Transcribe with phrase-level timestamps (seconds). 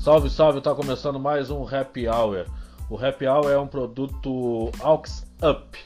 [0.00, 2.46] Salve, salve, tá começando mais um Happy Hour.
[2.88, 5.78] O Happy Hour é um produto Aux Up.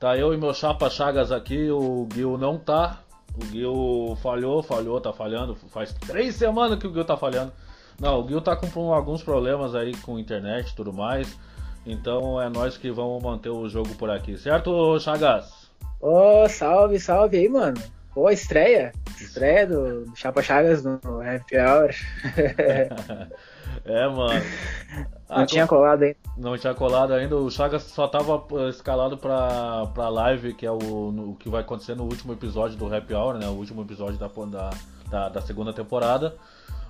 [0.00, 2.98] Tá eu e meu chapa Chagas aqui, o Gil não tá.
[3.40, 5.54] O Gil falhou, falhou, tá falhando.
[5.54, 7.52] Faz três semanas que o Gil tá falhando.
[8.00, 11.38] Não, o Gil tá com alguns problemas aí com internet e tudo mais.
[11.86, 15.70] Então é nós que vamos manter o jogo por aqui, certo, Chagas?
[16.00, 17.80] Ô, oh, salve, salve aí, mano.
[18.12, 18.92] Pô, estreia.
[19.20, 21.90] Estreia do, Chapa Chagas no, Happy Hour.
[23.84, 24.44] é, mano.
[25.28, 26.16] Não ah, tinha colado ainda.
[26.36, 27.36] Não tinha colado ainda.
[27.36, 31.62] O Chagas só tava eh, escalado pra, pra live, que é o, no, que vai
[31.62, 33.46] acontecer no último episódio do Happy Hour, né?
[33.46, 34.70] O último episódio da, da,
[35.10, 36.34] da, da segunda temporada.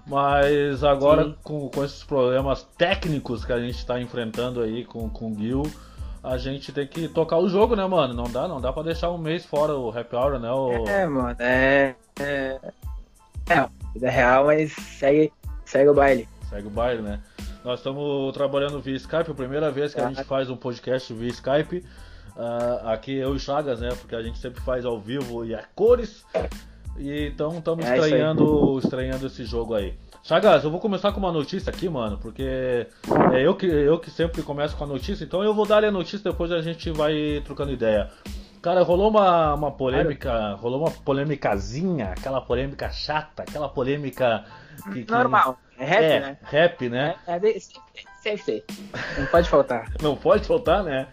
[0.07, 5.33] Mas agora, com, com esses problemas técnicos que a gente está enfrentando aí com, com
[5.33, 5.65] o Gil,
[6.23, 8.15] a gente tem que tocar o jogo, né, mano?
[8.15, 10.51] Não dá, não dá pra deixar um mês fora o Happy Hour, né?
[10.51, 10.87] O...
[10.89, 11.97] É, mano, é.
[12.21, 12.59] É,
[13.49, 15.33] é vida real, mas segue,
[15.65, 16.29] segue o baile.
[16.49, 17.21] Segue o baile, né?
[17.65, 21.29] Nós estamos trabalhando via Skype, a primeira vez que a gente faz um podcast via
[21.29, 21.85] Skype.
[22.37, 23.89] Uh, aqui eu e Chagas, né?
[24.01, 26.25] Porque a gente sempre faz ao vivo e a cores.
[26.99, 29.95] E então estamos é estranhando, estranhando esse jogo aí.
[30.23, 32.87] Chagas, eu vou começar com uma notícia aqui, mano, porque
[33.33, 35.91] é eu que, eu que sempre começo com a notícia, então eu vou dar a
[35.91, 38.11] notícia depois a gente vai trocando ideia.
[38.67, 44.45] Cara, rolou uma, uma polêmica, rolou uma polêmicazinha, aquela polêmica chata, aquela polêmica
[44.93, 45.13] que, que...
[45.13, 46.39] normal, é rap, é, né?
[46.43, 47.15] Rap, né?
[47.29, 48.65] É, é sempre,
[49.17, 49.93] não pode faltar.
[50.03, 51.07] não pode faltar, né?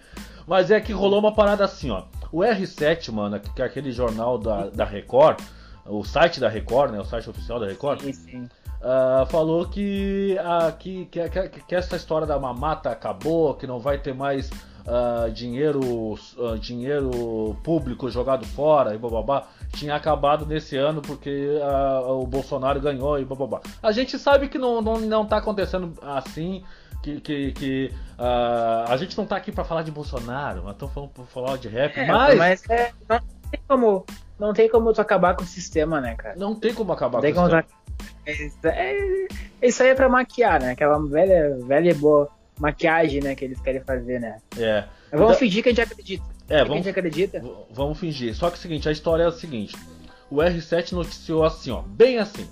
[0.47, 2.05] Mas é que rolou uma parada assim, ó.
[2.31, 5.39] O R7, mano, que é aquele jornal da, da Record,
[5.85, 6.99] o site da Record, né?
[6.99, 8.01] O site oficial da Record.
[8.01, 8.49] Sim, sim.
[8.81, 11.29] Uh, falou que, uh, que, que,
[11.67, 14.49] que, essa história da mamata acabou, que não vai ter mais
[14.85, 16.17] uh, dinheiro,
[16.59, 19.47] dinheiro público jogado fora e bababá.
[19.73, 21.49] Tinha acabado nesse ano porque
[22.07, 23.61] o Bolsonaro ganhou e bababá.
[23.81, 26.63] A gente sabe que não, não, não tá acontecendo assim.
[27.01, 31.09] Que, que, que a gente não tá aqui para falar de Bolsonaro, mas estamos falando
[31.09, 31.97] para falar de rap.
[31.97, 33.19] É, mas, mas é, não
[33.51, 34.05] tem como
[34.39, 36.35] não tem como tu acabar com o sistema, né, cara?
[36.37, 37.65] Não tem como acabar com o sistema.
[38.25, 39.27] Isso, é,
[39.61, 40.71] isso aí é pra maquiar, né?
[40.71, 42.29] Aquela velha, velha e boa
[42.63, 44.37] maquiagem, né, que eles querem fazer, né?
[44.57, 44.85] É.
[45.11, 46.23] Vamos então, fingir que a gente acredita.
[46.47, 47.43] É, vamos, a gente acredita.
[47.69, 48.33] Vamos fingir.
[48.33, 49.75] Só que é o seguinte, a história é a seguinte.
[50.31, 52.47] O R7 noticiou assim, ó, bem assim.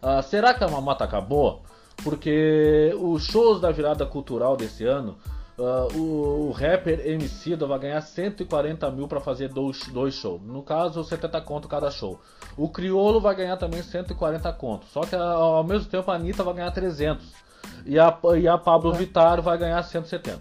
[0.00, 1.64] Uh, será que a mamata acabou?
[2.04, 5.18] Porque os shows da virada cultural desse ano
[5.58, 10.42] Uh, o, o, rapper MC vai ganhar 140 mil para fazer dois, dois shows.
[10.42, 12.20] No caso, 70 conto cada show.
[12.58, 14.84] O Criolo vai ganhar também 140 conto.
[14.92, 17.45] Só que ao mesmo tempo a Anitta vai ganhar 300.
[17.84, 18.98] E a, e a Pablo é.
[18.98, 20.38] Vittar vai ganhar 170.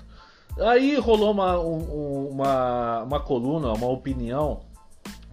[0.59, 4.61] Aí rolou uma, um, uma, uma coluna, uma opinião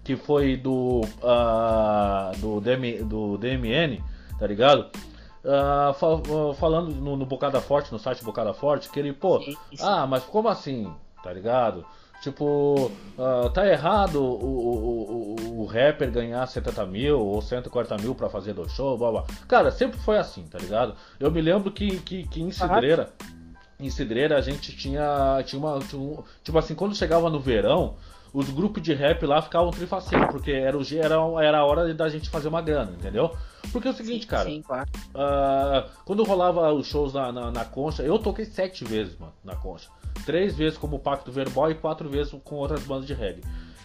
[0.03, 4.03] que foi do, uh, do, DM, do DMN,
[4.39, 4.91] tá ligado?
[5.45, 6.23] Uh, fal
[6.55, 9.77] falando no, no, Bocada Forte, no site Bocada Forte, que ele, pô, sim, sim.
[9.81, 10.93] ah, mas como assim?
[11.23, 11.85] Tá ligado?
[12.23, 18.15] Tipo, uh, tá errado o, o, o, o, rapper ganhar 70 mil ou 140 mil
[18.15, 19.25] pra fazer do show, blá blá.
[19.49, 20.95] Cara, sempre foi assim, tá ligado?
[21.19, 23.13] Eu me lembro que, que, que em Cidreira,
[23.81, 25.81] em Cidreira a gente tinha, tinha uma.
[25.81, 27.97] Tinha tipo assim, quando chegava no verão,
[28.33, 32.09] os grupos de rap lá ficavam trifaceiros, porque era, o, era, era a hora da
[32.09, 33.37] gente fazer uma grana, entendeu?
[33.73, 34.49] Porque é o seguinte, sim, cara.
[34.49, 34.89] Sim, claro.
[35.09, 39.57] uh, quando rolava os shows na, na, na, Concha, eu toquei sete vezes, mano, na
[39.57, 39.91] Concha.
[40.25, 43.43] Três vezes como Pacto Verbal e quatro vezes com outras bandas de reggae.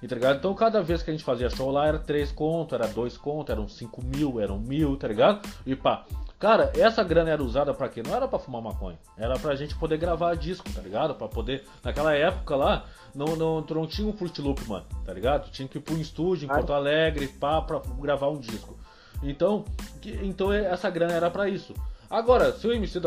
[0.07, 3.17] Tá Então cada vez que a gente fazia show lá era três conto, era dois
[3.17, 5.47] conto, eram cinco mil, eram mil, tá ligado?
[5.65, 6.05] E pá.
[6.37, 8.03] Cara, essa grana era usada para quê?
[8.05, 8.99] Não era para fumar maconha.
[9.17, 11.15] Era pra gente poder gravar disco, tá ligado?
[11.15, 11.65] Pra poder.
[11.83, 15.49] Naquela época lá, não, não, não tinha um Fruit Loop, mano, tá ligado?
[15.49, 18.77] Tinha que ir pro estúdio em Porto Alegre, pá, pra gravar um disco.
[19.23, 19.65] Então,
[19.99, 21.73] que, então é, essa grana era para isso.
[22.07, 23.01] Agora, se o MC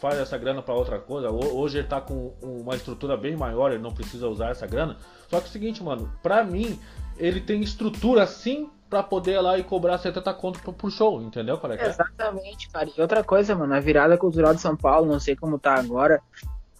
[0.00, 3.82] faz essa grana para outra coisa, hoje ele tá com uma estrutura bem maior, ele
[3.82, 4.96] não precisa usar essa grana.
[5.28, 6.78] Só que é o seguinte, mano, pra mim,
[7.16, 11.20] ele tem estrutura sim para poder ir lá e cobrar 70 conto pro, pro show,
[11.20, 11.58] entendeu?
[11.58, 12.88] Para é, é Exatamente, cara.
[12.96, 16.22] E outra coisa, mano, a virada cultural de São Paulo, não sei como tá agora,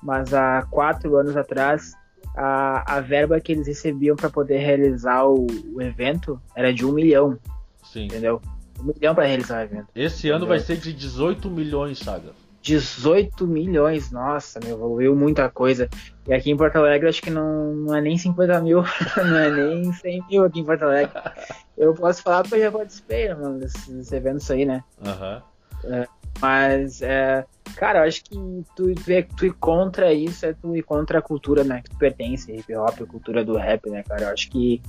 [0.02, 1.92] mas há quatro anos atrás,
[2.34, 6.92] a, a verba que eles recebiam para poder realizar o, o, evento era de um
[6.92, 7.36] milhão.
[7.82, 8.04] Sim.
[8.04, 8.40] Entendeu?
[8.78, 9.88] Um milhão para realizar o evento.
[9.94, 12.32] Esse ano vai ser de 18 milhões, Saga.
[12.62, 15.88] 18 milhões, nossa, meu, evoluiu muita coisa.
[16.26, 18.82] E aqui em Porto Alegre acho que não, não é nem 50 mil,
[19.16, 21.12] não é nem 100 mil aqui em Porto Alegre.
[21.76, 24.82] Eu posso falar porque eu já participei, mano, desses eventos aí, né?
[25.00, 25.94] Uhum.
[25.94, 26.08] É,
[26.40, 27.44] mas, é,
[27.76, 31.20] cara, eu acho que tu, tu, é, tu ir contra isso é tu ir contra
[31.20, 31.80] a cultura, né?
[31.82, 34.22] Que tu pertence, hip hop, a cultura do rap, né, cara?
[34.22, 34.82] Eu acho que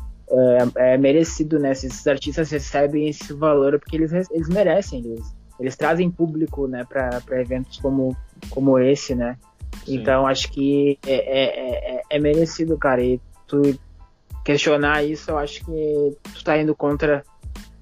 [0.78, 1.74] é, é merecido, né?
[1.76, 6.86] Se esses artistas recebem esse valor porque eles, eles merecem, eles eles trazem público, né,
[6.86, 8.16] para eventos como,
[8.50, 9.38] como esse, né?
[9.86, 9.96] Sim.
[9.96, 13.02] Então acho que é, é, é, é, merecido, cara.
[13.04, 13.78] E tu
[14.44, 17.24] questionar isso, eu acho que tu tá indo contra,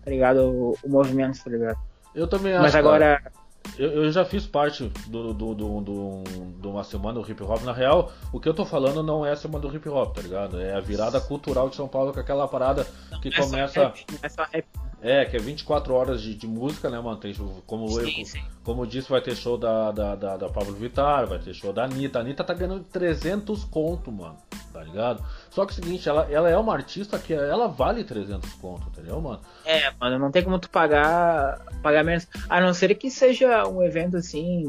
[0.03, 0.39] tá ligado?
[0.39, 1.77] O, o movimento, tá ligado?
[2.13, 2.63] Eu também acho.
[2.63, 3.19] Mas agora.
[3.21, 3.38] Cara
[3.77, 6.24] eu, eu já fiz parte do, do, do, do,
[6.59, 7.63] de uma semana do hip hop.
[7.63, 10.21] Na real, o que eu tô falando não é a semana do hip hop, tá
[10.21, 10.59] ligado?
[10.59, 12.85] É a virada cultural de São Paulo com aquela parada
[13.21, 13.79] que não, começa.
[13.79, 14.68] É só rap, é só rap.
[15.02, 17.18] É, que é 24 horas de, de música, né, mano?
[17.18, 17.34] Tem,
[17.68, 18.44] como, sim, eu, sim.
[18.64, 21.72] como eu disse, vai ter show da, da, da, da Pablo Vittar, vai ter show
[21.72, 22.18] da Anitta.
[22.18, 24.38] A Anitta tá ganhando 300 conto, mano,
[24.74, 25.24] tá ligado?
[25.52, 28.88] Só que é o seguinte, ela, ela é uma artista que ela vale 300 conto,
[28.88, 29.40] entendeu, mano?
[29.66, 32.28] É, mano, não tem como tu pagar, pagar menos.
[32.50, 34.66] A não ser que seja um evento assim,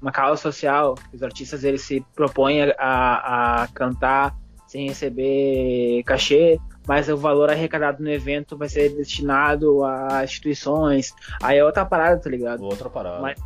[0.00, 4.34] uma causa social, os artistas eles se propõem a, a cantar
[4.66, 11.14] sem receber cachê mas o valor arrecadado no evento vai ser destinado a instituições.
[11.42, 12.64] Aí é outra parada, tá ligado?
[12.64, 13.20] Outra parada.
[13.20, 13.38] Mas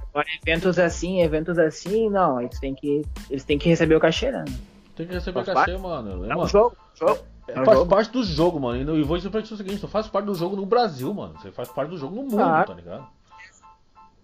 [0.46, 4.44] eventos assim, eventos assim, não, eles têm que, eles têm que receber o cachê, né?
[4.94, 6.24] Tem que receber o cachê, mano.
[6.30, 7.18] É um jogo, jogo.
[7.48, 7.90] É, é faz jogo.
[7.90, 8.96] parte do jogo, mano.
[8.96, 11.34] E vou dizer pra ti o seguinte: tu faz parte do jogo no Brasil, mano.
[11.40, 12.68] Você faz parte do jogo no mundo, claro.
[12.68, 13.06] tá ligado?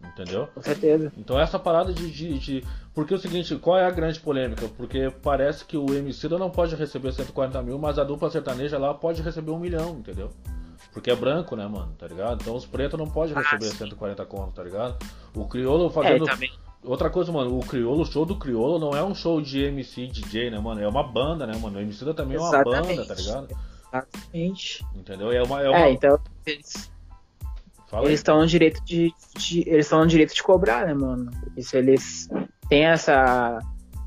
[0.03, 0.49] Entendeu?
[0.55, 1.13] Com certeza.
[1.17, 2.65] Então essa parada de, de, de,
[2.95, 4.69] Porque é o seguinte, qual é a grande polêmica?
[4.77, 8.95] Porque parece que o MC não pode receber 140 mil, mas a dupla sertaneja lá
[8.95, 10.31] pode receber um milhão, entendeu?
[10.93, 11.95] Porque é branco, né, mano?
[11.99, 12.41] Tá ligado?
[12.41, 14.97] Então os pretos não podem ah, receber ah, 140 conto, tá ligado?
[15.35, 16.29] O crioulo fazendo.
[16.29, 19.63] É, Outra coisa, mano, o crioulo, o show do crioulo não é um show de
[19.65, 20.81] MC DJ, né, mano?
[20.81, 21.79] É uma banda, né, mano?
[21.79, 22.97] O MC também é uma Exatamente.
[22.97, 23.59] banda, tá ligado?
[23.93, 24.87] Exatamente.
[24.95, 25.33] Entendeu?
[25.33, 25.61] É uma.
[25.61, 25.79] É, uma...
[25.79, 26.21] é então.
[27.89, 30.93] Eles Fala eles estão no direito de, de, eles estão no direito de cobrar, né,
[30.93, 31.31] mano?
[31.41, 32.29] Porque se eles
[32.69, 33.59] têm essa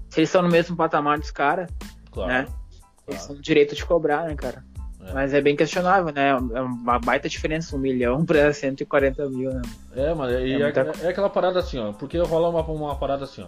[0.10, 1.69] se eles estão no mesmo patamar dos caras,
[2.12, 2.44] claro, né?
[2.44, 2.62] Claro.
[3.07, 4.63] Eles estão no direito de cobrar, né, cara?
[5.04, 5.13] É.
[5.13, 6.30] Mas é bem questionável, né?
[6.30, 9.62] É uma baita diferença, um milhão pra 140 mil, né?
[9.95, 10.92] É, mano, e é, muita...
[11.01, 11.92] é, aquela parada assim, ó.
[11.94, 13.48] Porque rola uma, uma parada assim, ó.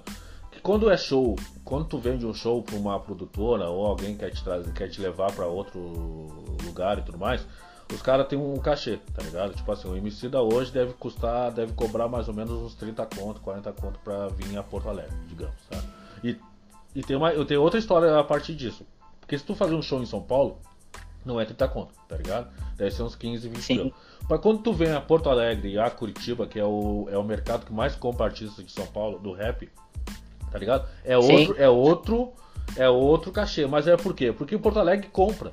[0.51, 4.31] Que quando é show, quando tu vende um show pra uma produtora ou alguém quer
[4.31, 5.79] te, trazer, quer te levar pra outro
[6.63, 7.45] lugar e tudo mais,
[7.91, 9.53] os caras têm um cachê, tá ligado?
[9.53, 13.05] Tipo assim, o MC da hoje deve custar, deve cobrar mais ou menos uns 30
[13.17, 15.81] conto, 40 conto pra vir a Porto Alegre, digamos, tá?
[16.23, 16.37] E,
[16.95, 18.85] e tem, uma, eu tenho outra história a partir disso.
[19.19, 20.57] Porque se tu fazer um show em São Paulo,
[21.25, 22.49] não é 30 conto, tá ligado?
[22.75, 23.75] Deve ser uns 15, 20 Sim.
[23.75, 23.93] mil.
[24.29, 27.23] Mas quando tu vem a Porto Alegre e a Curitiba, que é o, é o
[27.23, 29.69] mercado que mais compra artistas de São Paulo, do rap,
[30.51, 30.87] tá ligado?
[31.03, 32.33] É outro, é outro,
[32.77, 33.67] é outro cachê.
[33.67, 34.31] Mas é por quê?
[34.31, 35.51] Porque o Porto Alegre compra.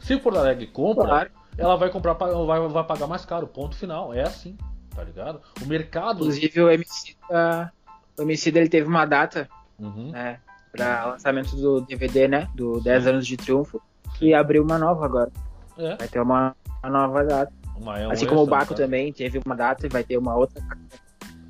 [0.00, 3.46] Se o Porto Alegre compra, claro ela vai comprar, vai, vai pagar mais caro.
[3.46, 4.14] Ponto final.
[4.14, 4.56] É assim,
[4.94, 5.40] tá ligado?
[5.60, 6.20] O mercado.
[6.20, 7.72] Inclusive o MC da,
[8.18, 10.12] o MC dele teve uma data, uhum.
[10.12, 10.38] né?
[10.70, 12.48] Pra lançamento do DVD, né?
[12.54, 12.84] Do Sim.
[12.84, 13.82] 10 anos de triunfo.
[14.20, 15.30] E abriu uma nova agora.
[15.76, 15.96] É.
[15.96, 17.52] Vai ter uma, uma nova data.
[17.76, 20.34] Uma, é um assim como o Baco também teve uma data e vai ter uma
[20.34, 20.62] outra.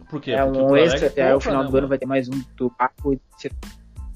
[0.08, 0.32] Por quê?
[0.32, 2.72] É Porque um extra até o final né, do ano vai ter mais um do
[2.78, 3.20] Baco e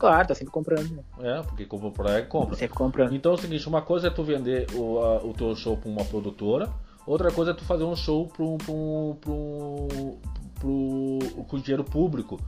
[0.02, 0.90] Claro, tá sempre comprando.
[0.90, 1.04] Né?
[1.20, 2.56] É, porque compra por aí, compra.
[2.56, 3.14] Sempre comprando.
[3.14, 5.88] Então é o seguinte, uma coisa é tu vender o, a, o teu show pra
[5.88, 6.68] uma produtora,
[7.06, 10.18] outra coisa é tu fazer um show pro, pro, pro,
[10.58, 12.40] pro, com dinheiro público.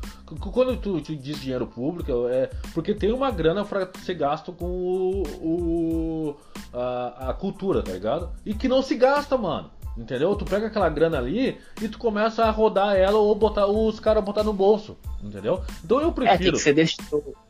[0.53, 4.67] Quando tu, tu diz dinheiro público, é porque tem uma grana para ser gasto com
[4.67, 6.37] o, o
[6.73, 8.31] a, a, cultura, tá ligado?
[8.45, 9.71] E que não se gasta, mano.
[9.97, 10.35] Entendeu?
[10.35, 14.25] Tu pega aquela grana ali e tu começa a rodar ela ou botar os caras
[14.25, 14.96] botar no bolso.
[15.23, 15.63] Entendeu?
[15.84, 16.34] Então eu prefiro.
[16.34, 17.44] É, tem que ser.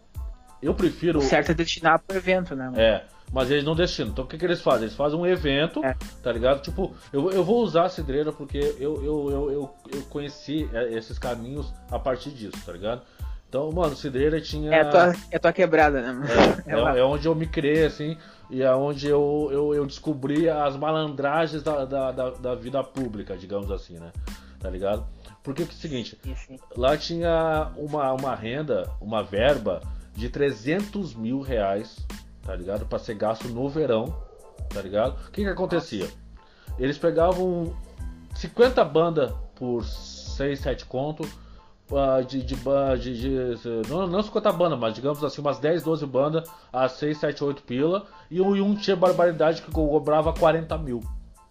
[0.63, 1.19] Eu prefiro.
[1.19, 2.65] O certo é destinar pro evento, né?
[2.65, 2.81] Mano?
[2.81, 3.05] É.
[3.33, 4.11] Mas eles não destinam.
[4.11, 4.85] Então o que, que eles fazem?
[4.85, 5.97] Eles fazem um evento, é.
[6.23, 6.63] tá ligado?
[6.63, 10.93] Tipo, eu, eu vou usar a cidreira porque eu, eu, eu, eu, eu conheci é,
[10.93, 13.03] esses caminhos a partir disso, tá ligado?
[13.55, 14.75] Então, mano, Cidreira tinha.
[14.75, 16.27] É a tua, é a tua quebrada, né?
[16.67, 18.17] É, é, é, onde eu me criei, assim,
[18.51, 23.37] e é onde eu, eu, eu descobri as malandragens da, da, da, da, vida pública,
[23.37, 24.11] digamos assim, né?
[24.59, 25.07] Tá ligado?
[25.41, 26.19] Porque é o seguinte,
[26.77, 29.81] lá tinha uma, uma renda, uma verba
[30.15, 31.97] de 300 mil reais,
[32.43, 32.87] tá ligado?
[32.87, 34.17] Pra ser gasto no verão,
[34.69, 35.17] tá ligado?
[35.29, 36.09] O que que acontecia?
[36.79, 37.75] Eles pegavam
[38.35, 41.29] 50 bandas por 6, 7 contos,
[41.91, 42.57] uh, de, de,
[43.01, 47.19] de, de, não, não 50 bandas, mas digamos assim, umas 10, 12 bandas a 6,
[47.19, 51.01] 7, 8 pila, e um, e um tinha barbaridade que cobrava 40 mil,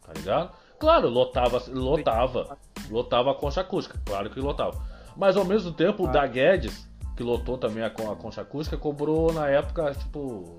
[0.05, 0.51] tá ligado?
[0.79, 2.58] Claro, lotava, lotava,
[2.89, 4.82] lotava a concha acústica, claro que lotava.
[5.15, 9.32] Mas ao mesmo tempo, o da Guedes, que lotou também a, a concha acústica, cobrou
[9.34, 10.55] na época, tipo,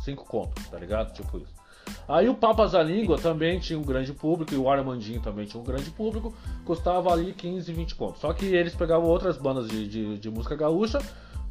[0.00, 1.12] 5 contos, tá ligado?
[1.12, 1.60] Tipo isso.
[2.08, 5.60] Aí o Papas da Língua também tinha um grande público, e o Armandinho também tinha
[5.60, 6.34] um grande público,
[6.64, 8.20] custava ali 15, 20 contos.
[8.20, 10.98] Só que eles pegavam outras bandas de, de, de música gaúcha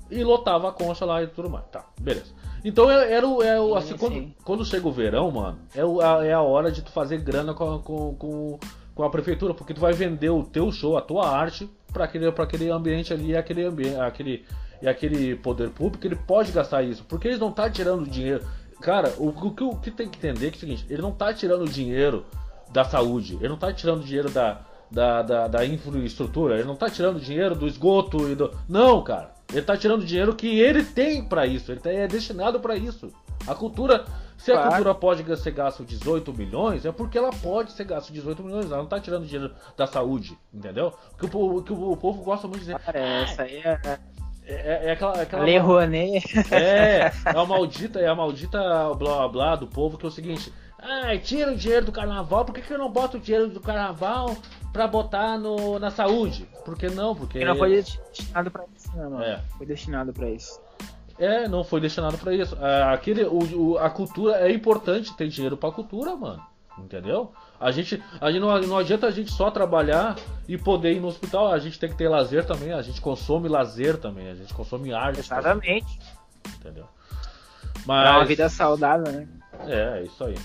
[0.09, 1.65] e lotava a concha lá e tudo mais.
[1.67, 2.33] Tá, beleza.
[2.63, 3.41] Então é, era o.
[3.41, 6.71] É o assim, quando, quando chega o verão, mano, é, o, a, é a hora
[6.71, 8.59] de tu fazer grana com, com, com,
[8.95, 12.27] com a prefeitura, porque tu vai vender o teu show, a tua arte, para aquele,
[12.27, 14.45] aquele ambiente ali, aquele ambiente, aquele
[14.81, 18.43] e aquele poder público, ele pode gastar isso, porque eles não tá tirando dinheiro.
[18.81, 21.11] Cara, o, o, o que tem que entender é, que é o seguinte, ele não
[21.11, 22.25] tá tirando dinheiro
[22.71, 26.89] da saúde, ele não tá tirando dinheiro da, da, da, da infraestrutura, ele não tá
[26.89, 28.51] tirando dinheiro do esgoto e do.
[28.67, 29.37] Não, cara.
[29.51, 33.11] Ele tá tirando dinheiro que ele tem para isso, ele tá, é destinado para isso.
[33.47, 34.05] A cultura,
[34.39, 38.41] se a cultura pode ser gasto 18 milhões, é porque ela pode ser gasto 18
[38.41, 40.93] milhões, ela não tá tirando dinheiro da saúde, entendeu?
[41.17, 42.79] Que o povo, que o, povo gosta muito de dizer.
[42.79, 43.99] Cara, essa aí é, é,
[44.45, 45.21] é, é aquela.
[45.21, 46.23] aquela Le Rouanet.
[46.53, 48.57] É, é a maldita, é a maldita
[48.95, 50.53] blá blá blá do povo que é o seguinte.
[50.81, 53.59] Ah, tira o dinheiro do carnaval, por que, que eu não boto o dinheiro do
[53.59, 54.37] carnaval
[54.71, 56.47] pra botar no, na saúde?
[56.63, 57.13] Por que não?
[57.13, 57.39] Porque.
[57.39, 59.23] Porque não foi destinado pra isso, não, mano.
[59.23, 59.41] É.
[59.57, 60.61] Foi destinado pra isso.
[61.19, 62.57] É, não foi destinado para isso.
[62.91, 66.41] Aquele, o, o, a cultura é importante ter dinheiro pra cultura, mano.
[66.77, 67.33] Entendeu?
[67.59, 70.15] A gente, a gente não, não adianta a gente só trabalhar
[70.47, 73.49] e poder ir no hospital, a gente tem que ter lazer também, a gente consome
[73.49, 75.19] lazer também, a gente consome arte.
[75.19, 75.99] Exatamente.
[75.99, 76.85] Também, entendeu?
[77.85, 78.07] Mas...
[78.07, 79.27] É uma vida saudável, né?
[79.67, 80.35] É, é isso aí.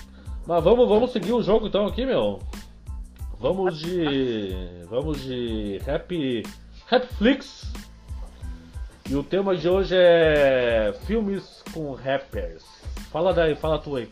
[0.45, 2.39] Mas vamos, vamos seguir o jogo então aqui, meu.
[3.39, 4.83] Vamos de.
[4.89, 6.43] Vamos de Rap.
[6.87, 7.71] Rapflix.
[9.07, 12.63] E o tema de hoje é filmes com rappers.
[13.11, 14.11] Fala daí, fala tu aí.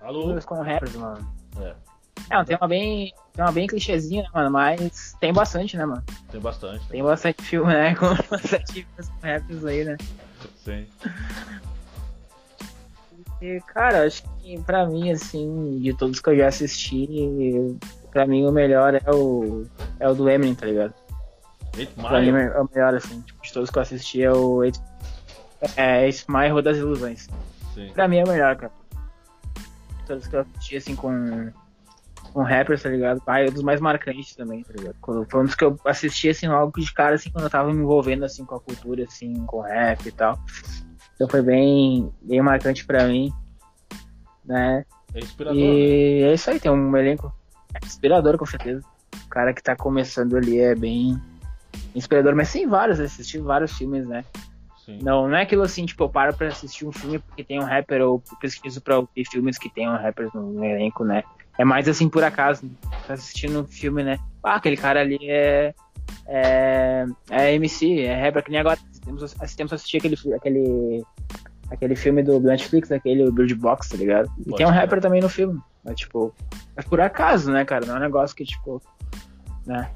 [0.00, 0.40] Alô?
[0.46, 1.30] com rappers, mano.
[1.60, 1.74] É.
[2.30, 3.12] É um tema bem.
[3.34, 4.50] Tema bem clichêzinho, né, mano?
[4.50, 6.02] Mas tem bastante, né, mano?
[6.30, 6.80] Tem bastante.
[6.80, 7.94] Tem, tem bastante filme, né?
[7.96, 9.96] Com bastante filmes com rappers aí, né?
[10.56, 10.86] Sim.
[13.40, 17.78] E, cara, acho que pra mim, assim, de todos que eu já assisti,
[18.12, 19.64] pra mim o melhor é o.
[19.98, 20.94] É o do Eminem, tá ligado?
[21.76, 24.62] Eight Pra mim é o melhor, assim, tipo, de todos que eu assisti é o
[24.62, 24.78] Eight,
[25.76, 27.28] é, Eight Mile das Ilusões.
[27.74, 27.90] Sim.
[27.94, 28.72] Pra mim é o melhor, cara
[30.12, 31.50] todas que eu assisti, assim, com,
[32.32, 33.22] com rappers, tá ligado?
[33.26, 34.96] Ah, é dos mais marcantes também, tá ligado?
[35.28, 37.80] Foi um dos que eu assisti, assim, logo de cara, assim, quando eu tava me
[37.80, 40.38] envolvendo, assim, com a cultura, assim, com rap e tal.
[41.14, 43.32] Então foi bem, bem marcante pra mim,
[44.44, 44.84] né?
[45.14, 46.30] É inspirador, E né?
[46.30, 47.32] é isso aí, tem um elenco
[47.84, 48.82] inspirador, com certeza.
[49.26, 51.20] O cara que tá começando ali é bem
[51.94, 54.24] inspirador, mas tem vários, assisti vários filmes, né?
[55.00, 57.64] Não, não é aquilo assim, tipo, eu paro pra assistir um filme porque tem um
[57.64, 61.22] rapper, ou pesquiso pra ouvir filmes que tem um rapper no elenco, né?
[61.58, 62.68] É mais assim, por acaso,
[63.06, 64.18] tá assistindo um filme, né?
[64.42, 65.74] Ah, aquele cara ali é.
[66.26, 68.78] É, é MC, é rapper, que nem agora.
[69.04, 71.04] Temos, temos assistir aquele, aquele,
[71.72, 74.30] aquele filme do Netflix, aquele Bird Box, tá ligado?
[74.38, 75.60] E Pode tem um rapper também no filme.
[75.82, 76.34] Mas, tipo,
[76.76, 77.86] é por acaso, né, cara?
[77.86, 78.80] Não é um negócio que, tipo.
[79.66, 79.90] Né?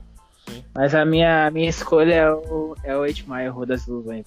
[0.49, 0.65] Sim.
[0.75, 4.25] Mas a minha, minha escolha é o, é o 8 Mile, Rua das Luvas.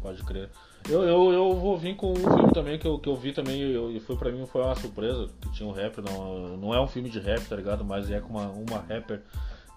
[0.00, 0.48] Pode crer.
[0.88, 3.96] Eu, eu, eu vou vir com um filme também que eu, que eu vi também
[3.96, 6.88] e foi pra mim foi uma surpresa que tinha um rapper, não, não é um
[6.88, 7.84] filme de rap, tá ligado?
[7.84, 9.22] Mas é com uma, uma rapper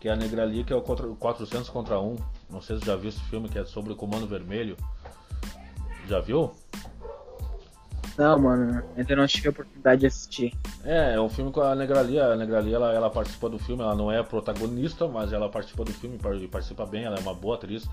[0.01, 2.15] que é a Negrali, que é o 400 contra 1.
[2.49, 4.75] Não sei se você já viu esse filme que é sobre o Comando Vermelho.
[6.07, 6.51] Já viu?
[8.17, 10.53] Não, mano, ainda não tive a oportunidade de assistir.
[10.83, 12.19] É, é um filme com a Negrali.
[12.19, 15.91] A Negrali ela, ela participa do filme, ela não é protagonista, mas ela participa do
[15.91, 17.85] filme e participa bem, ela é uma boa atriz.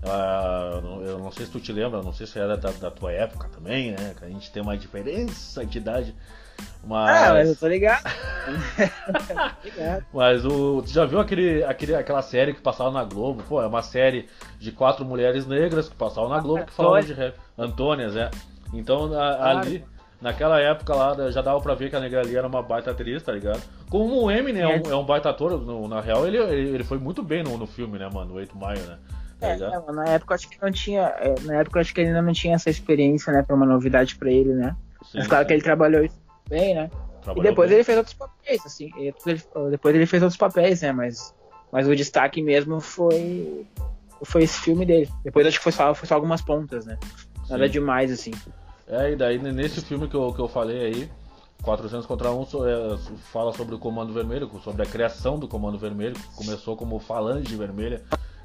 [0.00, 3.12] Ela, eu não sei se tu te lembra, não sei se era da, da tua
[3.12, 4.14] época também, né?
[4.16, 6.14] Que a gente tem uma diferença de idade.
[6.84, 7.22] Mas...
[7.22, 8.04] Ah, mas eu tô ligado.
[10.12, 13.42] mas o, tu já viu aquele, aquele, aquela série que passava na Globo?
[13.42, 14.28] Pô, é uma série
[14.58, 17.34] de quatro mulheres negras que passavam na Globo que falavam de rap.
[17.58, 18.30] Antônias, é.
[18.78, 19.84] Então a, ali,
[20.20, 23.22] naquela época lá, já dava pra ver que a Negra ali era uma baita atriz,
[23.22, 23.62] tá ligado?
[23.90, 26.98] Como o Eminem é, um, é um baita ator, no, na real ele, ele foi
[26.98, 28.32] muito bem no, no filme, né, mano?
[28.32, 28.98] O 8 Maio, né?
[29.40, 31.02] É, é, na época acho que não tinha.
[31.18, 33.44] É, na época acho que ele ainda não tinha essa experiência, né?
[33.46, 34.74] Foi uma novidade pra ele, né?
[35.02, 35.48] Sim, Mas claro sim.
[35.48, 36.08] que ele trabalhou
[36.48, 36.90] bem, né?
[37.20, 37.76] Trabalhou e depois bem.
[37.76, 38.90] ele fez outros papéis, assim.
[39.70, 40.92] depois ele fez outros papéis, né?
[40.92, 41.34] Mas,
[41.70, 43.66] mas o destaque mesmo foi.
[44.22, 45.10] Foi esse filme dele.
[45.22, 46.96] Depois acho que foi só, foi só algumas pontas, né?
[47.50, 47.72] Nada sim.
[47.72, 48.30] demais, assim.
[48.86, 51.10] É, e daí nesse filme que eu, que eu falei aí,
[51.62, 52.96] 400 contra 1 é,
[53.32, 57.56] fala sobre o Comando Vermelho, sobre a criação do Comando Vermelho, que começou como Falange
[57.56, 58.04] Vermelha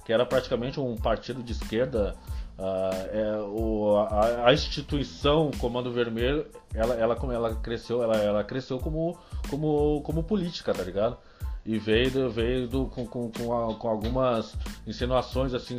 [0.10, 2.16] que era praticamente um partido de esquerda.
[2.58, 8.80] Uh, é, o, a, a, instituição Comando Vermelho, ela, ela, ela cresceu, ela, ela cresceu
[8.80, 9.20] como,
[9.52, 11.16] como, como política, tá ligado?
[11.64, 15.78] E veio, veio do, com, com, com, a, com, algumas insinuações assim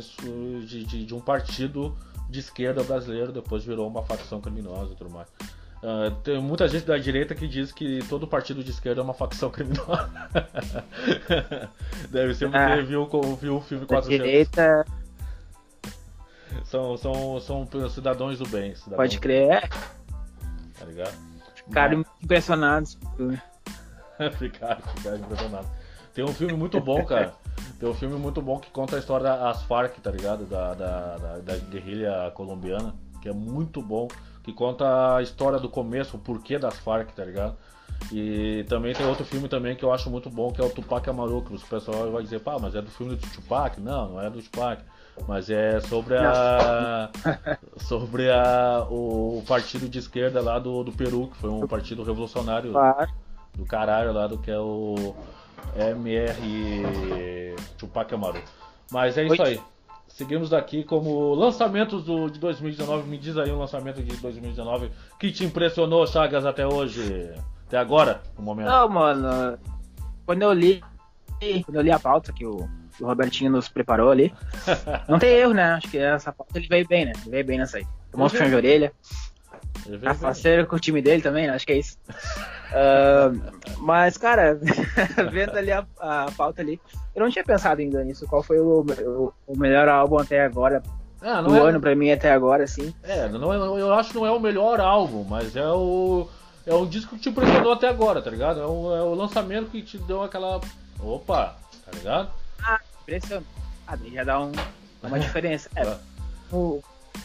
[0.65, 1.93] de, de, de um partido
[2.31, 5.27] de esquerda brasileiro, depois virou uma facção criminosa e tudo mais.
[5.83, 9.13] Uh, tem muita gente da direita que diz que todo partido de esquerda é uma
[9.13, 10.09] facção criminosa.
[12.09, 13.09] Deve ser porque ah, viu,
[13.39, 14.07] viu o filme 400.
[14.07, 14.85] direita...
[16.65, 18.75] São, são, são cidadãos do bem.
[18.75, 19.67] Cidadãos Pode crer.
[20.77, 21.13] Tá ligado?
[21.55, 22.97] Ficaram impressionados.
[24.37, 25.69] ficaram, ficaram impressionados.
[26.13, 27.33] Tem um filme muito bom, cara.
[27.79, 30.45] Tem um filme muito bom que conta a história das Farc, tá ligado?
[30.45, 34.07] Da, da, da, da guerrilha colombiana, que é muito bom.
[34.43, 37.55] Que conta a história do começo, o porquê das Farc, tá ligado?
[38.11, 41.07] E também tem outro filme também que eu acho muito bom, que é o Tupac
[41.09, 43.79] Amaru, que o pessoal vai dizer, pá, mas é do filme do Tupac?
[43.79, 44.83] Não, não é do Tupac.
[45.27, 47.09] Mas é sobre a.
[47.77, 52.73] sobre a, o partido de esquerda lá do, do Peru, que foi um partido revolucionário
[53.53, 55.13] do caralho lá do que é o
[55.75, 58.41] MR Tupac Amaru.
[58.91, 59.59] Mas é isso aí.
[60.07, 63.07] Seguimos daqui como lançamentos do, de 2019.
[63.07, 67.33] Me diz aí um lançamento de 2019 que te impressionou, Chagas, até hoje.
[67.67, 68.67] Até agora, no momento.
[68.67, 69.57] Não, mano.
[70.25, 70.83] Quando eu li.
[71.65, 74.33] Quando eu li a pauta que o, o Robertinho nos preparou ali.
[75.07, 75.73] não tem erro, né?
[75.73, 77.13] Acho que essa pauta ele veio bem, né?
[77.21, 77.87] Ele veio bem nessa aí.
[78.11, 78.93] Tomou um puxão de orelha.
[80.05, 81.53] A faceira com o time dele também, né?
[81.53, 81.97] acho que é isso.
[82.71, 84.57] Uh, mas, cara,
[85.31, 86.79] vendo ali a, a pauta ali,
[87.13, 88.25] eu não tinha pensado ainda nisso.
[88.27, 90.81] Qual foi o, o, o melhor álbum até agora?
[91.21, 91.59] Ah, do é...
[91.59, 92.93] ano pra mim até agora, assim.
[93.03, 96.27] É, não é, eu acho que não é o melhor álbum, mas é o.
[96.65, 98.59] É o disco que te impressionou até agora, tá ligado?
[98.59, 100.61] É o, é o lançamento que te deu aquela.
[100.99, 102.29] Opa, tá ligado?
[102.63, 103.47] Ah, impressionante.
[103.87, 104.51] Ah, já dá um,
[105.03, 105.69] uma diferença.
[105.75, 105.97] É, ah.
[106.51, 106.81] o,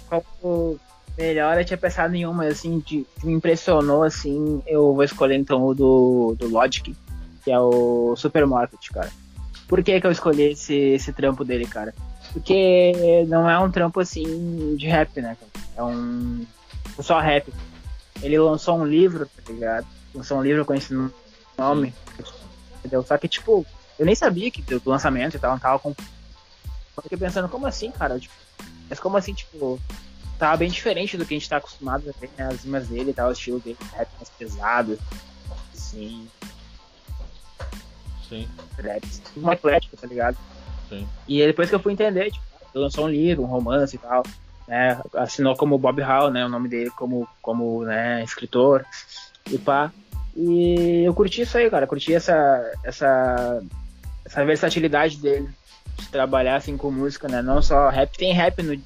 [0.09, 0.79] qual o
[1.17, 5.37] melhor eu tinha pensado em uma, assim, de, que me impressionou, assim, eu vou escolher
[5.37, 6.95] então o do, do Logic,
[7.45, 9.11] que é o Supermarket, cara.
[9.67, 11.95] Por que que eu escolhi esse, esse trampo dele, cara?
[12.33, 12.93] Porque
[13.29, 15.37] não é um trampo, assim, de rap, né?
[15.77, 16.45] É um...
[17.01, 17.53] só rap.
[18.23, 19.87] Ele lançou um livro, tá ligado?
[20.15, 20.95] Lançou um livro com esse
[21.59, 21.95] nome,
[22.79, 23.03] entendeu?
[23.03, 23.67] Só que, tipo,
[23.99, 25.95] eu nem sabia que do lançamento e tal, não tava com...
[27.03, 28.19] Fiquei pensando, como assim, cara?
[28.19, 28.35] Tipo,
[28.89, 29.81] mas como assim, tipo,
[30.39, 32.49] tava bem diferente do que a gente tá acostumado a ver, né?
[32.49, 34.99] As rimas dele e tal, o estilo dele, rap mais pesado,
[35.75, 36.29] assim.
[38.29, 38.49] Sim.
[38.79, 39.07] Rap
[39.37, 40.37] um atlético, tá ligado?
[40.89, 41.07] Sim.
[41.27, 44.23] E depois que eu fui entender, tipo, ele lançou um livro, um romance e tal,
[44.67, 45.01] né?
[45.15, 46.45] Assinou como Bob Hall, né?
[46.45, 48.85] O nome dele como, como né, escritor
[49.51, 49.93] e pá.
[50.35, 51.87] E eu curti isso aí, cara.
[51.87, 53.63] Curti essa, essa,
[54.25, 55.49] essa versatilidade dele
[55.97, 57.41] de trabalhar assim com música, né?
[57.41, 58.77] Não só rap, tem rap no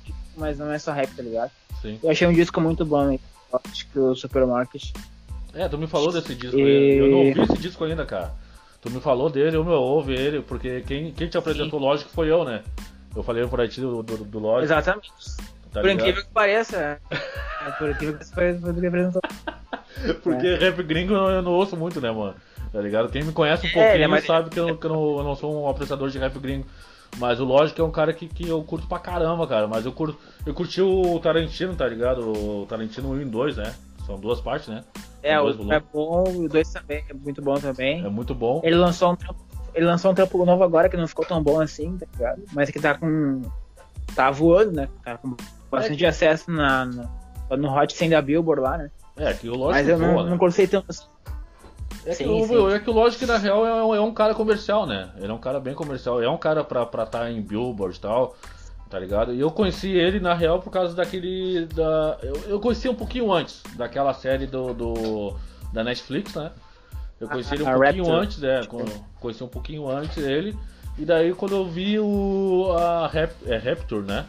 [0.41, 1.51] mas não é só rap, tá ligado?
[1.81, 1.99] Sim.
[2.03, 3.17] Eu achei um disco muito bom,
[3.53, 4.91] acho que o Supermarket.
[5.55, 6.63] É, tu me falou desse disco e...
[6.63, 6.97] aí.
[6.97, 8.33] Eu não ouvi esse disco ainda, cara.
[8.81, 11.85] Tu me falou dele, eu me ouve ele, porque quem, quem te apresentou Sim.
[11.85, 12.63] Lógico foi eu, né?
[13.15, 14.65] Eu falei por ti do, do, do Lógico.
[14.65, 15.11] Exatamente.
[15.73, 16.01] Tá por ligado?
[16.01, 17.01] incrível que pareça.
[17.11, 19.23] É, por incrível que pareça, foi do que apresentou.
[20.23, 20.57] porque é.
[20.57, 22.35] rap gringo eu, não ouço muito, né, mano?
[22.73, 23.11] Tá ligado?
[23.11, 24.25] Quem me conhece um é, pouquinho é, mas...
[24.25, 26.67] sabe que, eu, que eu, não, eu não sou um apreciador de rap gringo.
[27.19, 29.67] Mas o Lógico é um cara que, que eu curto pra caramba, cara.
[29.67, 32.33] Mas eu, curto, eu curti o Tarantino, tá ligado?
[32.33, 33.75] O Tarantino 1 e 2, né?
[34.07, 34.85] São duas partes, né?
[35.23, 38.05] É, o é bom, o 2 também é muito bom também.
[38.05, 38.61] É muito bom.
[38.65, 39.41] Ele lançou um trampo,
[39.75, 42.43] ele lançou um trampo novo agora que não ficou tão bom assim, tá ligado?
[42.53, 43.43] Mas que tá com.
[44.15, 44.89] tá voando, né?
[45.05, 45.37] Tá com
[45.71, 46.09] bastante é.
[46.09, 48.91] acesso na, na, no Hot 100 da Billboard lá, né?
[49.17, 51.05] É, que o Lógico Mas eu não, voa, não gostei tanto assim.
[52.05, 54.35] É, sim, que o, é que o Logic, na real, é um, é um, cara
[54.35, 55.11] comercial, né?
[55.17, 56.23] Ele é um cara bem comercial.
[56.23, 58.37] É um cara pra estar tá em Billboard e tal,
[58.89, 59.35] tá ligado?
[59.35, 61.67] E eu conheci ele, na real, por causa daquele.
[61.67, 65.37] Da, eu, eu conheci um pouquinho antes daquela série do, do
[65.73, 66.51] da Netflix, né?
[67.21, 68.23] Eu conheci ele um a pouquinho Raptor.
[68.23, 68.61] antes, é,
[69.21, 70.57] conheci um pouquinho antes ele.
[70.97, 72.73] E daí quando eu vi o.
[72.79, 74.27] A Rap, é Raptor, né?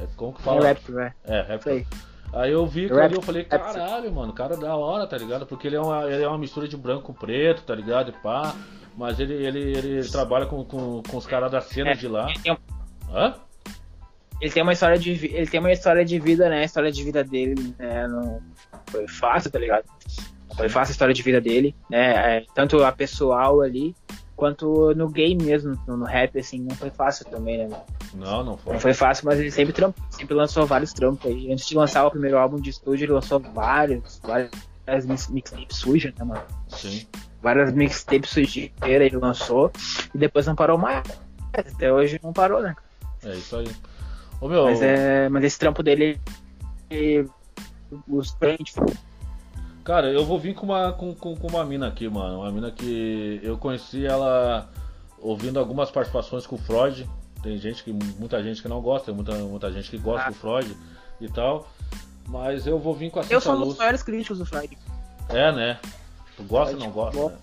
[0.00, 0.64] É, como que fala?
[0.64, 1.14] É Raptor, é.
[1.24, 1.72] É, Raptor.
[1.74, 1.86] Sei.
[2.32, 5.44] Aí eu vi aquilo ali, eu falei, caralho, mano, cara da hora, tá ligado?
[5.46, 8.10] Porque ele é uma, ele é uma mistura de branco com preto, tá ligado?
[8.10, 8.54] E pá.
[8.96, 12.28] Mas ele, ele, ele trabalha com, com, com os caras da cena é, de lá.
[12.28, 12.58] Ele tem,
[13.12, 13.34] Hã?
[14.42, 16.62] ele tem uma história de ele tem uma história de vida, né?
[16.62, 18.08] A história de vida dele né?
[18.08, 18.42] não
[18.86, 19.84] foi fácil, tá ligado?
[20.56, 22.38] Foi fácil a história de vida dele, né?
[22.38, 23.94] É, tanto a pessoal ali,
[24.34, 27.80] quanto no game mesmo, no, rap, assim, não foi fácil também, né?
[28.14, 28.72] Não, não foi.
[28.74, 31.52] Não foi fácil, mas ele sempre, trampo, sempre lançou vários trampos aí.
[31.52, 36.24] Antes de lançar o primeiro álbum de estúdio, ele lançou vários, várias mixtapes sujas, né,
[36.24, 36.42] mano?
[36.68, 37.06] Sim.
[37.42, 39.70] Várias mixtapes sujeiras ele lançou
[40.14, 41.04] e depois não parou mais.
[41.52, 42.74] Até hoje não parou, né?
[43.24, 43.68] É isso aí.
[44.40, 44.64] Ô, meu...
[44.64, 46.20] mas, é, mas esse trampo dele,
[48.08, 48.74] os pentes
[49.84, 52.40] Cara, eu vou vir com uma, com, com, com, uma mina aqui, mano.
[52.40, 54.70] Uma mina que eu conheci ela
[55.20, 57.08] ouvindo algumas participações com o Freud.
[57.42, 57.92] Tem gente que.
[57.92, 60.30] muita gente que não gosta, tem muita, muita gente que gosta ah.
[60.30, 60.76] do Freud
[61.20, 61.68] e tal.
[62.28, 64.78] Mas eu vou vir com a Eu sou um dos maiores críticos do Freud.
[65.28, 65.78] É, né?
[66.36, 67.28] Tu gosta ou não gosta?
[67.28, 67.34] Né?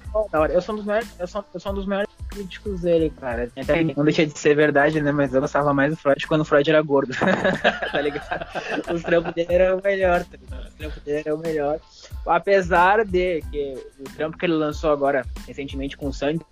[0.51, 3.51] Eu sou um dos maiores, eu sou, eu sou um dos maiores críticos dele, cara.
[3.55, 5.12] Até não deixa de ser verdade, né?
[5.12, 7.13] Mas eu gostava mais do Freud quando o Freud era gordo.
[7.91, 8.47] tá ligado?
[8.93, 10.67] Os trampos dele eram o melhor, tá ligado?
[10.67, 11.79] Os trampos dele eram o melhor.
[12.25, 16.45] apesar de que o trampo que ele lançou agora recentemente com o Santos,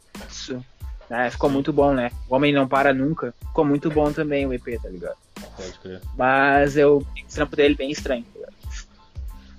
[1.09, 2.11] né, ficou muito bom, né?
[2.29, 5.17] O Homem Não Para Nunca, ficou muito bom também o EP, tá ligado?
[5.55, 6.01] Pode crer.
[6.17, 8.57] Mas eu, o trampo dele bem estranho, tá ligado?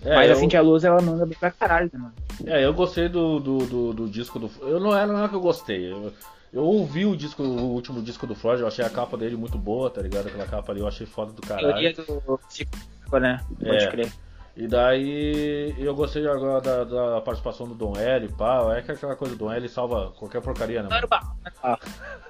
[0.02, 0.36] É, Mas eu...
[0.36, 2.14] a Cintia Luz, ela manda bem pra caralho, né, mano?
[2.46, 4.50] É, eu gostei do, do, do, do disco do.
[4.60, 5.90] Eu não não é que eu gostei.
[5.90, 6.12] Eu,
[6.52, 9.58] eu ouvi o disco, o último disco do Freud, eu achei a capa dele muito
[9.58, 10.28] boa, tá ligado?
[10.28, 11.68] Aquela capa ali eu achei foda do caralho.
[11.68, 13.44] Teoria do né?
[13.58, 13.90] Pode é.
[13.90, 14.12] crer.
[14.58, 18.76] E daí eu gostei agora da, da, participação do Dom L, pá.
[18.76, 20.88] É que aquela coisa, o Dom L salva qualquer porcaria, né?
[20.90, 21.36] Normal.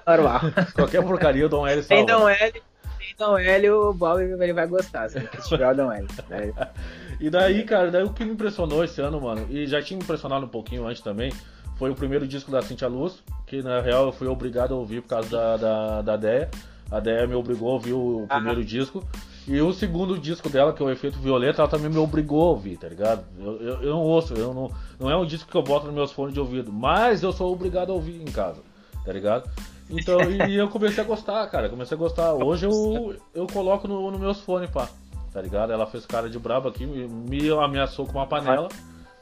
[0.05, 0.41] Normal.
[0.75, 2.05] qualquer porcaria o Dom L salva.
[2.05, 5.91] Tem Dom L, tem Dom L, o Bob ele vai gostar, se tiver o Dom
[5.91, 6.07] L.
[6.29, 6.53] Né?
[7.19, 10.03] E daí, cara, daí o que me impressionou esse ano, mano, e já tinha me
[10.03, 11.33] impressionado um pouquinho antes também,
[11.77, 15.01] foi o primeiro disco da Cintia Luz, que na real eu fui obrigado a ouvir
[15.01, 16.49] por causa da, da, da Deia.
[16.89, 18.35] A Deia me obrigou a ouvir o ah.
[18.35, 19.03] primeiro disco.
[19.49, 22.49] E o segundo disco dela, que é o Efeito Violeta, ela também me obrigou a
[22.51, 23.25] ouvir, tá ligado?
[23.35, 25.95] Eu, eu, eu não ouço, eu não, não é um disco que eu boto nos
[25.95, 28.61] meus fones de ouvido, mas eu sou obrigado a ouvir em casa,
[29.03, 29.49] tá ligado?
[29.89, 32.35] Então, e eu comecei a gostar, cara, comecei a gostar.
[32.35, 34.87] Hoje eu, eu coloco no, no meus fones, pá,
[35.33, 35.73] tá ligado?
[35.73, 38.69] Ela fez cara de braba aqui, me, me ameaçou com uma panela,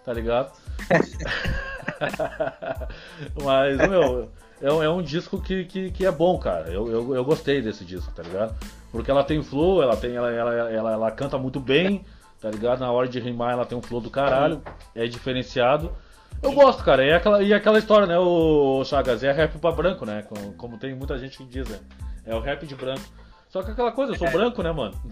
[0.04, 0.52] tá ligado?
[3.42, 4.30] mas, meu,
[4.62, 6.68] é, é um disco que, que, que é bom, cara.
[6.68, 8.54] Eu, eu, eu gostei desse disco, tá ligado?
[8.92, 10.16] Porque ela tem flow, ela tem.
[10.16, 12.06] Ela, ela, ela, ela, canta muito bem,
[12.40, 12.80] tá ligado?
[12.80, 14.62] Na hora de rimar ela tem um flow do caralho,
[14.96, 15.92] é diferenciado.
[16.42, 17.04] Eu gosto, cara.
[17.06, 19.24] E aquela, e aquela história, né, o Chagas?
[19.24, 20.24] É rap pra branco, né?
[20.24, 21.80] Como, como tem muita gente que diz, né?
[22.26, 23.02] É o rap de branco.
[23.50, 24.32] Só que aquela coisa, eu sou é.
[24.32, 24.94] branco, né, mano?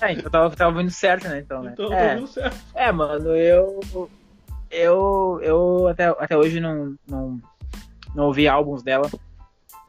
[0.00, 1.40] É, então tava, tava vindo certo, né?
[1.40, 1.72] Então, né?
[1.74, 2.14] Então, é.
[2.14, 2.56] vindo certo.
[2.74, 3.80] É, mano, eu.
[4.70, 7.40] Eu, eu até, até hoje não, não,
[8.14, 9.10] não ouvi álbuns dela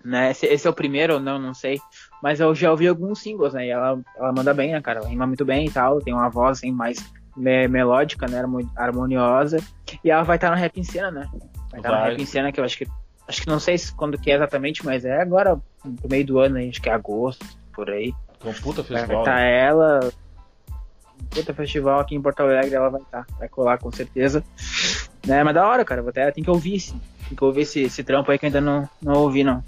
[0.03, 0.31] né?
[0.31, 1.79] Esse, esse, é o primeiro ou não, não sei.
[2.21, 3.67] Mas eu já ouvi alguns singles, né?
[3.67, 4.99] E ela, ela manda bem, né, cara?
[4.99, 5.99] Ela rima muito bem e tal.
[5.99, 7.03] Tem uma voz assim, mais
[7.35, 8.43] me melódica, né?
[8.75, 9.57] Harmoniosa.
[10.03, 11.29] E ela vai estar tá no Rap em Cena, né?
[11.71, 12.87] Vai estar tá no Rap em Cena, que eu acho que.
[13.27, 16.57] Acho que não sei quando que é exatamente, mas é agora, no meio do ano,
[16.57, 18.13] acho que é agosto, por aí.
[18.39, 19.07] Com puta festival.
[19.07, 19.59] Vai estar tá né?
[19.59, 20.11] ela.
[21.29, 23.25] Puta festival aqui em Porto Alegre, ela vai estar.
[23.25, 24.43] Tá, vai colar com certeza.
[25.25, 25.43] Né?
[25.43, 26.01] Mas da hora, cara.
[26.01, 26.99] Vou até, tem que ouvir sim.
[27.27, 29.63] Tem que ouvir esse, esse trampo aí que eu ainda não, não ouvi, não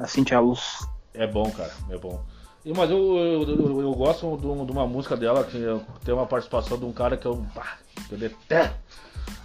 [0.00, 0.86] a Cintia Luz.
[1.12, 2.20] É bom, cara, é bom.
[2.64, 5.58] E, mas eu, eu, eu, eu gosto de, de, uma música dela que
[6.04, 8.76] tem uma participação de um cara que eu, pá, que eu detesto,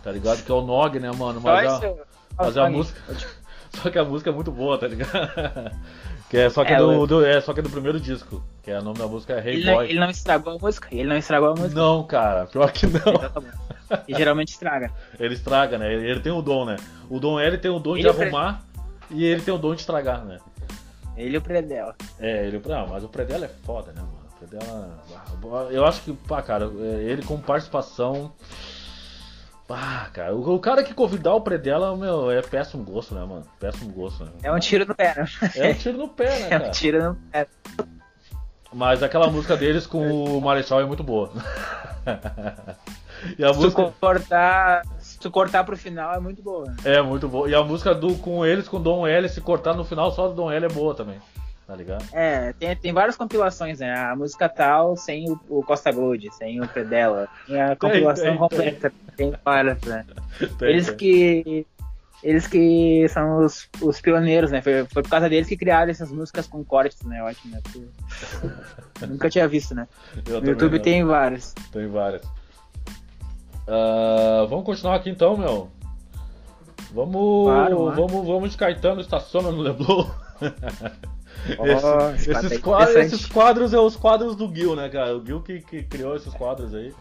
[0.04, 0.44] tá ligado?
[0.44, 1.39] Que é o Nog, né, mano?
[1.41, 1.94] Mas, a,
[2.38, 3.00] mas a música.
[3.82, 5.12] Só que a música é muito boa, tá ligado?
[6.30, 8.41] que é, só, que é, é do, do, é, só que é do primeiro disco.
[8.63, 9.74] Que é, o nome da música é Hey ele Boy.
[9.74, 10.88] Não, ele não estragou a música?
[10.91, 11.76] Ele não estragou a música?
[11.76, 13.00] Não, cara, pior que não.
[13.00, 13.44] Então
[13.89, 14.91] tá e geralmente estraga.
[15.20, 15.94] Ele estraga, né?
[15.94, 16.78] Ele, ele, tem o dom, né?
[17.10, 18.74] O dom ele tem o dom ele de arrumar pre...
[19.10, 20.39] e ele tem o dom de estragar, né?
[21.15, 21.96] Ele e o Predella.
[22.20, 24.26] É, ele não, mas o Predella é foda, né, mano?
[24.32, 25.72] O Predella.
[25.72, 28.34] Eu acho que, pá, cara, é, ele com participação.
[29.68, 33.46] Pá, cara, o, cara que convidar o Predella, meu, é péssimo gosto, né, mano?
[33.60, 34.32] Péssimo gosto, né?
[34.44, 35.26] É um tiro no pé, né?
[35.56, 36.65] É um tiro no pé, né, cara?
[36.65, 37.48] É um tiro no pé.
[38.72, 41.32] Mas aquela música deles com o Marechal é muito boa.
[43.39, 43.94] e a Se música...
[45.29, 46.73] cortar pro final é muito boa.
[46.83, 47.49] É, muito boa.
[47.49, 50.33] E a música do com eles, com Dom L, se cortar no final, só do
[50.33, 51.19] Dom L é boa também.
[51.67, 52.05] Tá ligado?
[52.13, 53.91] É, tem, tem várias compilações, né?
[53.91, 57.27] A música tal sem o, o Costa Gold, sem o Predella.
[57.47, 60.05] Tem a compilação tem, tem, completa, tem, tem várias, né?
[60.59, 61.65] Tem, eles que.
[62.23, 64.61] Eles que são os, os pioneiros, né?
[64.61, 67.21] Foi, foi por causa deles que criaram essas músicas com cortes, né?
[67.21, 67.61] Ótimo, né?
[69.01, 69.88] Eu nunca tinha visto, né?
[70.27, 70.83] Eu no YouTube não.
[70.83, 71.53] tem várias.
[71.71, 72.23] Tem várias.
[73.67, 75.69] Uh, vamos continuar aqui então, meu.
[76.91, 80.06] Vamos, claro, vamos, vamos de Caetano estaciona no Leblon.
[81.60, 85.15] Oh, Esse, esses, é quadros, esses quadros é os quadros do Gil, né, cara?
[85.15, 86.91] O Gil que, que criou esses quadros aí.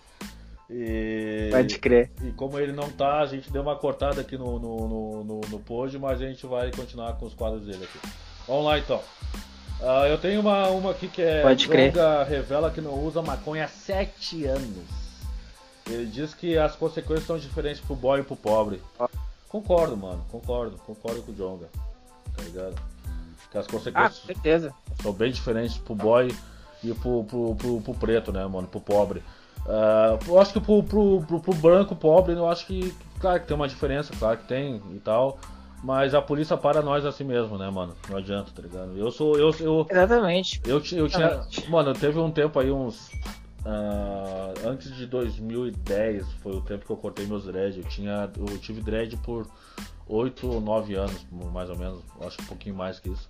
[0.68, 2.10] E, Pode crer.
[2.22, 5.40] E como ele não tá, a gente deu uma cortada aqui no, no, no, no,
[5.48, 8.08] no pod, mas a gente vai continuar com os quadros dele aqui.
[8.46, 9.00] Vamos lá então.
[9.80, 11.92] Uh, eu tenho uma, uma aqui que é Pode crer.
[12.28, 15.03] revela que não usa maconha há 7 anos.
[15.86, 18.80] Ele diz que as consequências são diferentes pro boy e pro pobre.
[19.48, 20.24] Concordo, mano.
[20.30, 20.78] Concordo.
[20.78, 21.68] Concordo com o Jonga.
[22.36, 22.74] Tá ligado?
[23.50, 24.74] Que as consequências ah, certeza.
[25.00, 26.34] são bem diferentes pro boy
[26.82, 28.66] e pro, pro, pro, pro preto, né, mano?
[28.66, 29.22] Pro pobre.
[29.66, 33.46] Uh, eu acho que pro, pro, pro, pro, branco pobre, eu acho que, claro que
[33.46, 35.38] tem uma diferença, claro que tem e tal.
[35.82, 37.94] Mas a polícia para nós assim mesmo, né, mano?
[38.08, 38.96] Não adianta, tá ligado?
[38.96, 39.38] Eu sou.
[39.38, 40.60] Eu, eu, Exatamente.
[40.64, 41.46] Eu, eu, eu tinha.
[41.68, 43.10] Mano, teve um tempo aí, uns
[43.64, 47.78] Uh, antes de 2010 foi o tempo que eu cortei meus dread.
[47.78, 49.46] Eu, tinha, eu tive dread por
[50.06, 52.00] 8 ou 9 anos, mais ou menos.
[52.20, 53.28] Acho um pouquinho mais que isso.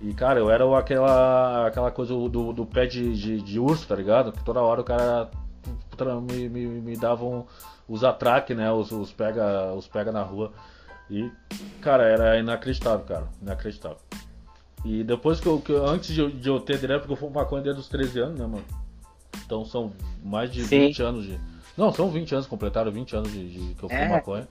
[0.00, 3.96] E cara, eu era aquela, aquela coisa do, do pé de, de, de, urso, tá
[3.96, 4.32] ligado?
[4.32, 5.30] Que toda hora o cara
[6.20, 7.46] me, me, me davam
[7.88, 8.70] os atraques, né?
[8.70, 10.52] Os, os, pega, os pega na rua.
[11.08, 11.30] E,
[11.80, 13.28] cara, era inacreditável, cara.
[13.40, 13.98] Inacreditável.
[14.84, 17.30] E depois que eu, que eu antes de, de eu ter direto, porque eu fui
[17.30, 18.81] maconha desde os 13 anos, né, mano?
[19.44, 19.92] Então são
[20.22, 20.86] mais de Sim.
[20.86, 21.40] 20 anos de.
[21.76, 24.08] Não, são 20 anos, completaram 20 anos de, de que eu fui é.
[24.08, 24.48] maconha.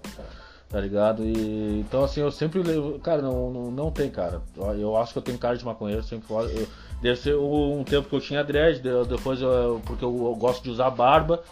[0.70, 1.24] Tá ligado?
[1.24, 2.98] E então assim, eu sempre levo.
[3.00, 4.42] Cara, não, não, não tem, cara.
[4.58, 6.50] Eu acho que eu tenho cara de maconheiro, sempre falo.
[6.50, 6.68] Eu,
[7.02, 10.70] deve ser um tempo que eu tinha dread, depois eu, porque eu, eu gosto de
[10.70, 11.44] usar barba.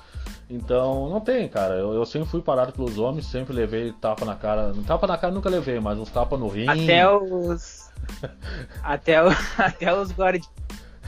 [0.49, 1.75] Então não tem, cara.
[1.75, 4.73] Eu, eu, sempre fui parado pelos homens, sempre levei tapa na cara.
[4.87, 6.67] Tapa na cara nunca levei, mas uns tapas no rim.
[6.67, 7.91] Até os.
[8.81, 9.27] até, o,
[9.59, 10.49] até os guardas de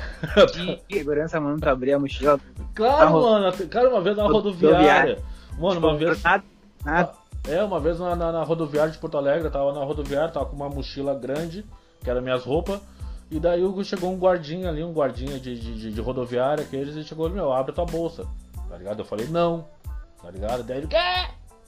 [0.92, 2.40] segurança, mano, pra abrir a mochila.
[2.74, 3.68] Claro, mano.
[3.68, 5.20] Cara, uma vez na rodoviária.
[5.58, 6.24] Mano, uma tipo, vez.
[6.24, 6.44] Nada,
[6.84, 7.14] nada.
[7.48, 10.46] É, uma vez na, na, na, rodoviária de Porto Alegre, eu tava na rodoviária, tava
[10.46, 11.66] com uma mochila grande,
[12.04, 12.80] que era minhas roupas.
[13.32, 17.30] E daí chegou um guardinha ali, um guardinha de, de, de rodoviária, que eles chegou
[17.30, 18.28] e meu, abre tua bolsa.
[18.70, 19.00] Tá ligado?
[19.00, 19.66] Eu falei, não.
[20.22, 20.64] Tá ligado?
[20.64, 20.98] Daí ele, quê?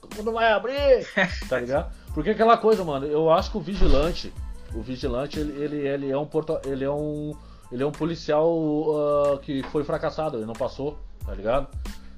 [0.01, 1.07] Como não vai abrir?
[1.49, 1.91] tá ligado?
[2.13, 4.31] Porque aquela coisa, mano, eu acho que o vigilante,
[4.75, 7.33] o vigilante, ele, ele, ele é um porto, ele é um
[7.73, 11.67] ele é um policial uh, que foi fracassado, ele não passou, tá ligado?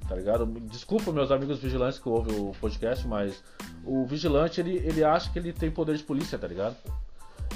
[0.06, 0.44] Tá ligado?
[0.46, 3.42] Desculpa meus amigos vigilantes que ouvem o podcast, mas
[3.82, 6.76] o vigilante ele, ele acha que ele tem poder de polícia, tá ligado?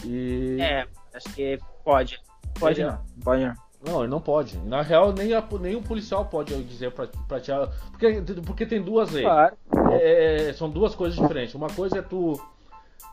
[0.02, 0.56] E...
[0.58, 2.18] É, acho que pode.
[2.58, 2.90] Pode ele...
[2.90, 3.54] não, pode não.
[3.82, 4.58] Não, ele não pode.
[4.58, 7.50] Na real, nem, a, nem o policial pode dizer pra, pra te.
[7.90, 9.26] Porque, porque tem duas leis.
[9.26, 9.56] Claro.
[9.90, 11.54] É, é, são duas coisas diferentes.
[11.54, 12.38] Uma coisa é tu,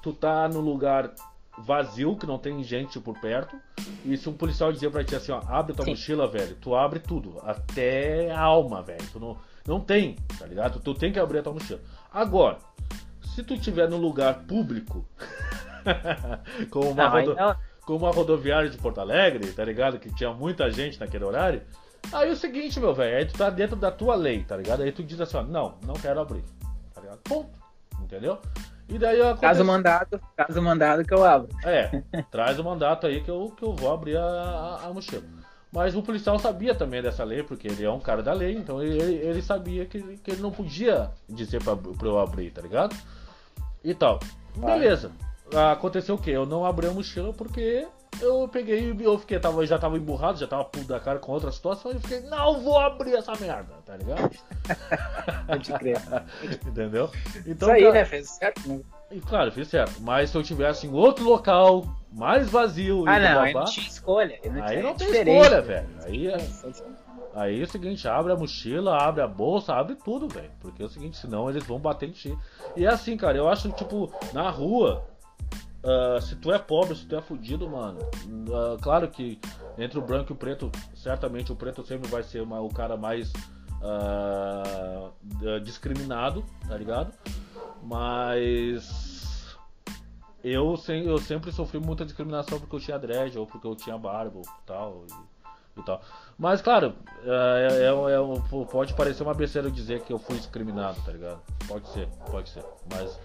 [0.01, 1.13] tu tá no lugar
[1.57, 3.55] vazio, que não tem gente por perto.
[4.05, 5.91] E se um policial dizer pra ti assim, ó, abre tua Sim.
[5.91, 9.05] mochila, velho, tu abre tudo, até a alma, velho.
[9.11, 10.79] Tu não, não tem, tá ligado?
[10.79, 11.79] Tu tem que abrir a tua mochila.
[12.13, 12.59] Agora,
[13.21, 15.05] se tu estiver no lugar público,
[16.69, 17.35] como, uma rodo...
[17.81, 19.99] como uma rodoviária de Porto Alegre, tá ligado?
[19.99, 21.61] Que tinha muita gente naquele horário.
[22.11, 24.83] Aí é o seguinte, meu velho, aí tu tá dentro da tua lei, tá ligado?
[24.83, 26.43] Aí tu diz assim, ó, não, não quero abrir,
[26.93, 27.19] tá ligado?
[27.19, 27.49] Ponto.
[28.01, 28.39] Entendeu?
[28.89, 29.41] E daí acontece...
[29.41, 31.49] Caso mandado, caso mandado que eu abro.
[31.63, 35.23] É, traz o mandato aí que eu, que eu vou abrir a, a, a, mochila.
[35.71, 38.81] Mas o policial sabia também dessa lei, porque ele é um cara da lei, então
[38.81, 42.95] ele, ele sabia que, que ele não podia dizer pra, pra eu abrir, tá ligado?
[43.83, 44.19] E tal.
[44.55, 45.11] Beleza.
[45.71, 46.31] Aconteceu o quê?
[46.31, 47.85] Eu não abri a mochila porque
[48.21, 51.31] eu peguei e eu fiquei, tava, já tava emburrado, já tava puto da cara com
[51.31, 54.31] outra situação, e fiquei, não vou abrir essa merda, tá ligado?
[55.47, 56.01] Pode crer.
[56.65, 57.09] Entendeu?
[57.45, 58.05] Então, Isso aí, cara, né?
[58.05, 58.79] Fez certo, né?
[59.11, 60.01] E, claro, fiz certo.
[60.01, 63.05] Mas se eu tivesse em outro local, mais vazio.
[63.07, 64.39] Ah, não, babá, aí não tinha escolha.
[64.43, 65.89] Não aí não tem escolha, velho.
[66.03, 66.37] Aí é.
[67.33, 70.49] Aí é o seguinte, abre a mochila, abre a bolsa, abre tudo, velho.
[70.59, 72.37] Porque é o seguinte, senão eles vão bater em ti.
[72.75, 75.05] E é assim, cara, eu acho, tipo, na rua,
[75.83, 77.99] Uh, se tu é pobre, se tu é fudido, mano.
[78.25, 79.39] Uh, claro que
[79.77, 82.97] entre o branco e o preto, certamente o preto sempre vai ser uma, o cara
[82.97, 83.31] mais
[83.81, 87.13] uh, discriminado, tá ligado?
[87.83, 89.55] Mas
[90.43, 94.41] eu, eu sempre sofri muita discriminação porque eu tinha dread ou porque eu tinha barba
[94.65, 95.05] tal.
[95.07, 95.37] E,
[95.79, 96.01] e tal.
[96.37, 101.11] Mas claro, é, é, é, pode parecer uma besteira dizer que eu fui discriminado, tá
[101.11, 101.41] ligado?
[101.67, 102.63] Pode ser, pode ser.
[102.91, 103.19] Mas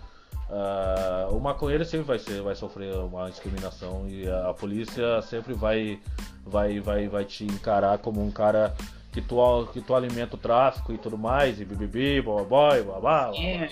[0.53, 5.99] Uh, o maconheiro sempre vai, ser, vai sofrer uma discriminação e a, polícia sempre vai,
[6.45, 8.75] vai, vai, vai te encarar como um cara
[9.12, 13.33] que tu, que tu alimenta o tráfico e tudo mais, e bibibi, boy, babá.
[13.35, 13.71] É.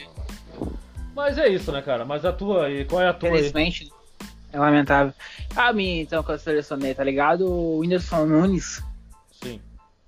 [1.14, 2.06] Mas é isso, né, cara?
[2.06, 4.28] Mas a tua aí, qual é a tua Infelizmente, aí?
[4.54, 5.12] é lamentável.
[5.54, 7.44] A minha, então, que eu selecionei, tá ligado?
[7.44, 8.82] O Whindersson Nunes.
[9.30, 9.60] Sim.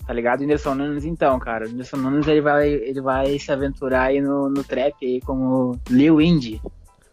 [0.07, 0.41] Tá ligado?
[0.41, 1.65] O Whindersson Nunes, então, cara.
[1.65, 5.79] O Whindersson Nunes ele vai, ele vai se aventurar aí no, no trap aí como
[5.89, 6.61] Lil Indy.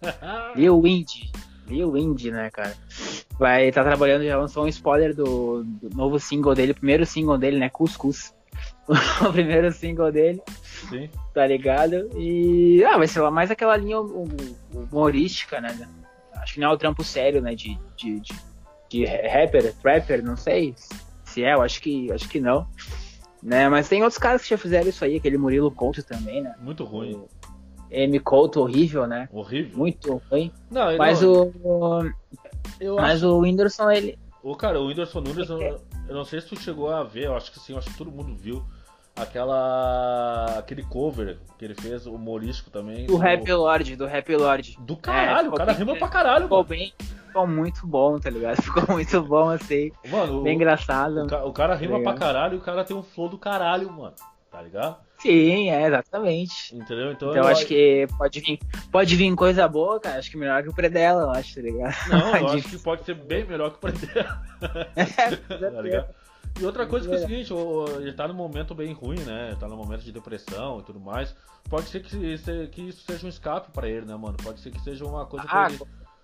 [0.56, 1.32] Lil Indy.
[1.68, 2.76] Lil Indy, né, cara?
[3.38, 7.06] Vai estar tá trabalhando, já lançou um spoiler do, do, novo single dele, o primeiro
[7.06, 7.70] single dele, né?
[7.70, 8.34] Cuscuz.
[8.90, 10.42] o primeiro single dele.
[10.90, 11.10] Sim.
[11.34, 12.10] Tá ligado?
[12.18, 12.84] E.
[12.84, 15.88] Ah, vai ser lá mais aquela linha humorística, né?
[16.38, 17.54] Acho que não é o trampo sério, né?
[17.54, 18.34] De, de, de,
[18.90, 20.74] de rapper, trapper, não sei
[21.30, 22.68] se é, eu acho que, acho que não.
[23.42, 23.70] Né?
[23.70, 26.54] Mas tem outros caras que já fizeram isso aí, aquele Murilo Couto também, né?
[26.60, 27.16] Muito ruim.
[27.16, 27.30] O
[27.90, 28.20] M.
[28.20, 29.30] Couto, horrível, né?
[29.32, 29.78] Horrível.
[29.78, 30.52] Muito ruim.
[30.70, 31.52] Não, mas não...
[31.64, 32.12] o.
[32.80, 33.28] Eu mas acho...
[33.28, 34.20] o Whindersson, ele.
[34.44, 37.36] O cara, o Whindersson Nunes, eu, eu não sei se tu chegou a ver, eu
[37.36, 38.64] acho que sim, eu acho que todo mundo viu
[39.22, 43.18] aquela aquele cover que ele fez humorístico também do, do...
[43.18, 46.70] Rap Lord do Rap Lord do caralho é, o cara rima pra caralho ficou mano.
[46.70, 46.94] bem
[47.30, 48.60] ficou muito bom, tá ligado?
[48.62, 49.92] Ficou muito bom, assim.
[50.10, 51.28] Mano, bem o, engraçado.
[51.32, 53.92] O, o cara rima tá pra caralho e o cara tem um flow do caralho,
[53.92, 54.16] mano.
[54.52, 54.98] Tá ligado?
[55.20, 56.76] Sim, é, exatamente.
[56.76, 57.12] Entendeu?
[57.12, 58.60] Então, então eu acho que pode vir,
[58.92, 60.18] pode vir coisa boa, cara.
[60.18, 61.96] Acho que melhor que o Predella, eu acho, tá ligado?
[62.10, 64.42] Não, eu acho que pode ser bem melhor que o Predella.
[64.96, 66.08] É, tá ligado?
[66.60, 67.54] E outra coisa que é o seguinte,
[68.02, 69.56] ele tá num momento bem ruim, né?
[69.60, 71.36] Tá num momento de depressão e tudo mais.
[71.70, 74.38] Pode ser que, que isso seja um escape para ele, né, mano?
[74.42, 75.72] Pode ser que seja uma coisa ah, pra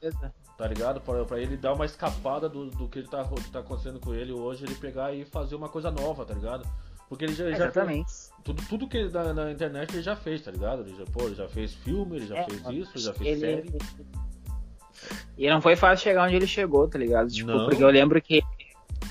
[0.01, 0.15] ele.
[0.57, 1.01] Tá ligado?
[1.01, 4.31] Pra, pra ele dar uma escapada do, do que ele tá, tá acontecendo com ele
[4.31, 6.65] hoje, ele pegar e fazer uma coisa nova, tá ligado?
[7.07, 8.09] Porque ele já, Exatamente.
[8.09, 10.81] já tudo, tudo que ele na, na, internet ele já fez, tá ligado?
[10.81, 13.69] Ele já, pô, ele já fez filme, ele já é, fez isso, já fez ele,
[13.69, 14.05] série.
[15.37, 17.29] E não foi fácil chegar onde ele chegou, tá ligado?
[17.29, 17.65] Tipo, não.
[17.65, 18.41] porque eu lembro que.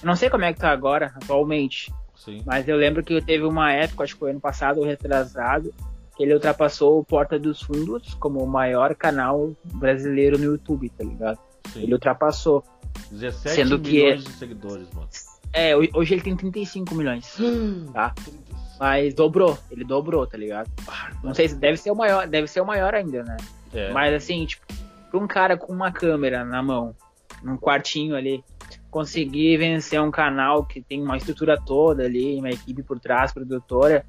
[0.05, 1.90] Eu não sei como é que tá agora, atualmente.
[2.14, 2.43] Sim.
[2.45, 5.73] Mas eu lembro que teve uma época, acho que foi ano passado ou retrasado,
[6.14, 11.03] que ele ultrapassou o Porta dos Fundos como o maior canal brasileiro no YouTube, tá
[11.03, 11.38] ligado?
[11.73, 11.85] Sim.
[11.85, 12.62] Ele ultrapassou.
[13.11, 14.31] 17 sendo milhões que...
[14.31, 15.09] de seguidores, mano.
[15.55, 17.38] É, hoje ele tem 35 milhões.
[17.95, 18.14] tá?
[18.79, 20.71] Mas dobrou, ele dobrou, tá ligado?
[21.23, 23.38] Não sei se deve ser o maior, deve ser o maior ainda, né?
[23.73, 23.90] É.
[23.90, 24.67] Mas assim, tipo,
[25.11, 26.95] pra um cara com uma câmera na mão,
[27.43, 28.45] num quartinho ali,
[28.95, 34.07] conseguir vencer um canal que tem uma estrutura toda ali, uma equipe por trás, produtora,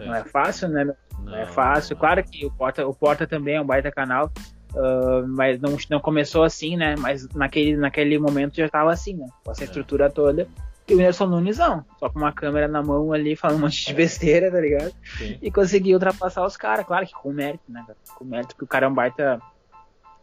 [0.00, 0.04] é.
[0.04, 0.84] não é fácil, né?
[0.84, 1.94] Não, não é fácil.
[1.94, 2.00] Não.
[2.00, 4.32] Claro que o Porta, o Porta também é um baita canal,
[4.74, 6.96] uh, mas não, não começou assim, né?
[6.98, 9.28] Mas naquele, naquele momento já estava assim, né?
[9.44, 9.66] Com essa é.
[9.66, 10.48] estrutura toda.
[10.88, 13.86] E o Whindersson Nunes não, só com uma câmera na mão ali, falando um monte
[13.86, 14.92] de besteira, tá ligado?
[15.18, 15.38] Sim.
[15.40, 17.86] E conseguiu ultrapassar os caras, claro que com mérito, né?
[18.16, 19.40] Com mérito que o cara é um baita.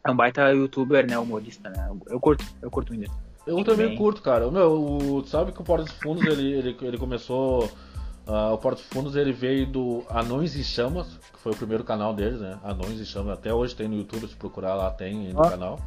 [0.06, 1.18] É um baita youtuber, né?
[1.18, 1.90] Humorista, né?
[2.08, 3.24] Eu curto, eu curto o Whindersson.
[3.46, 3.98] Eu também bem.
[3.98, 4.50] curto, cara.
[4.50, 7.66] Meu, o, sabe que o Porta dos Fundos ele, ele, ele começou.
[8.26, 11.84] Uh, o Porta dos Fundos ele veio do Anões e Chamas, que foi o primeiro
[11.84, 12.58] canal deles, né?
[12.64, 15.50] Anões e Chamas, até hoje tem no YouTube, se procurar lá tem no ah.
[15.50, 15.80] canal.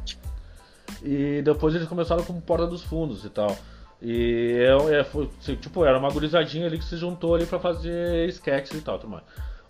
[1.01, 3.57] E depois eles começaram com Porta dos Fundos e tal.
[3.99, 5.27] E é, é, foi,
[5.59, 9.09] tipo, era uma gurizadinha ali que se juntou ali para fazer sketches e tal, tudo
[9.09, 9.23] mais.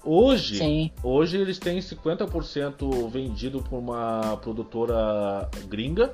[0.03, 0.91] Hoje, Sim.
[1.01, 6.13] hoje eles têm 50% vendido por uma produtora gringa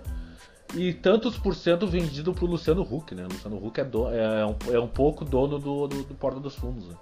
[0.75, 3.23] e tantos por cento vendido pro Luciano Huck, né?
[3.23, 6.39] O Luciano Huck é, do, é, um, é um pouco dono do, do, do Porta
[6.39, 6.95] dos Fundos, né?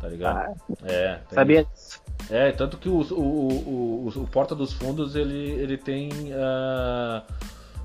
[0.00, 0.36] Tá ligado?
[0.36, 1.20] Ah, é.
[1.32, 2.00] Sabia disso.
[2.30, 7.22] É, tanto que o, o, o, o, Porta dos Fundos ele, ele tem uh,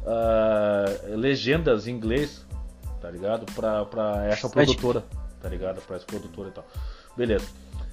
[0.03, 2.45] uh, legendas em inglês
[3.05, 3.45] tá ligado?
[3.53, 5.03] Pra, pra essa produtora,
[5.39, 5.79] tá ligado?
[5.81, 6.65] Pra essa produtora e tal.
[7.15, 7.45] Beleza.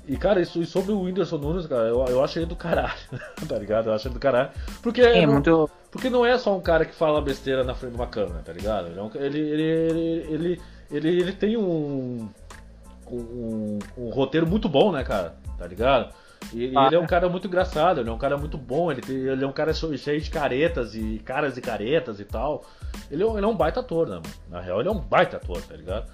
[0.06, 2.92] E, cara, isso, e sobre o Whindersson Nunes, cara, eu, eu acho ele do caralho,
[3.48, 3.88] tá ligado?
[3.88, 4.50] Eu acho ele do caralho.
[4.82, 5.70] Porque, é, não, muito...
[5.92, 8.52] porque não é só um cara que fala besteira na frente de uma câmera, tá
[8.52, 8.88] ligado?
[8.88, 9.62] Ele, é ele, ele,
[10.28, 10.60] ele,
[10.90, 12.28] ele, ele, tem um,
[13.08, 15.34] um, um, roteiro muito bom, né, cara?
[15.56, 16.12] Tá ligado?
[16.52, 19.00] E ah, ele é um cara muito engraçado, ele é um cara muito bom, ele,
[19.00, 22.64] tem, ele é um cara cheio de caretas e caras e caretas e tal.
[23.08, 24.34] Ele é, ele é um baita ator, né, mano?
[24.50, 26.10] Na real, ele é um baita ator, tá ligado?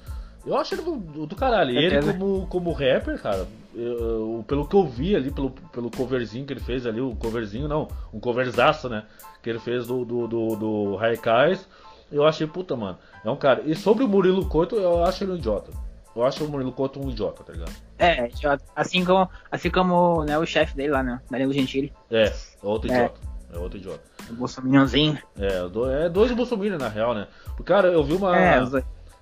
[0.46, 1.72] Eu acho ele do, do caralho.
[1.72, 6.46] E ele, como, como rapper, cara, eu, pelo que eu vi ali, pelo, pelo coverzinho
[6.46, 9.04] que ele fez ali, o coverzinho, não, um coverzaço, né?
[9.42, 11.68] Que ele fez do, do, do, do Raikais,
[12.10, 12.98] eu achei, puta, mano.
[13.24, 13.62] É um cara.
[13.64, 15.70] E sobre o Murilo Couto, eu acho ele um idiota.
[16.16, 17.72] Eu acho o Murilo Couto um idiota, tá ligado?
[17.98, 18.64] É, idiota.
[18.74, 21.20] Assim como, assim como né, o chefe dele lá, né?
[21.30, 21.92] Danilo Gentili.
[22.10, 22.94] É, outro é.
[22.94, 23.20] idiota.
[23.52, 24.02] É outro idiota.
[24.30, 24.90] O Bolsonaro.
[25.38, 27.28] É, é dois Bolsonaro na real, né?
[27.64, 28.36] Cara, eu vi uma.
[28.36, 28.58] É,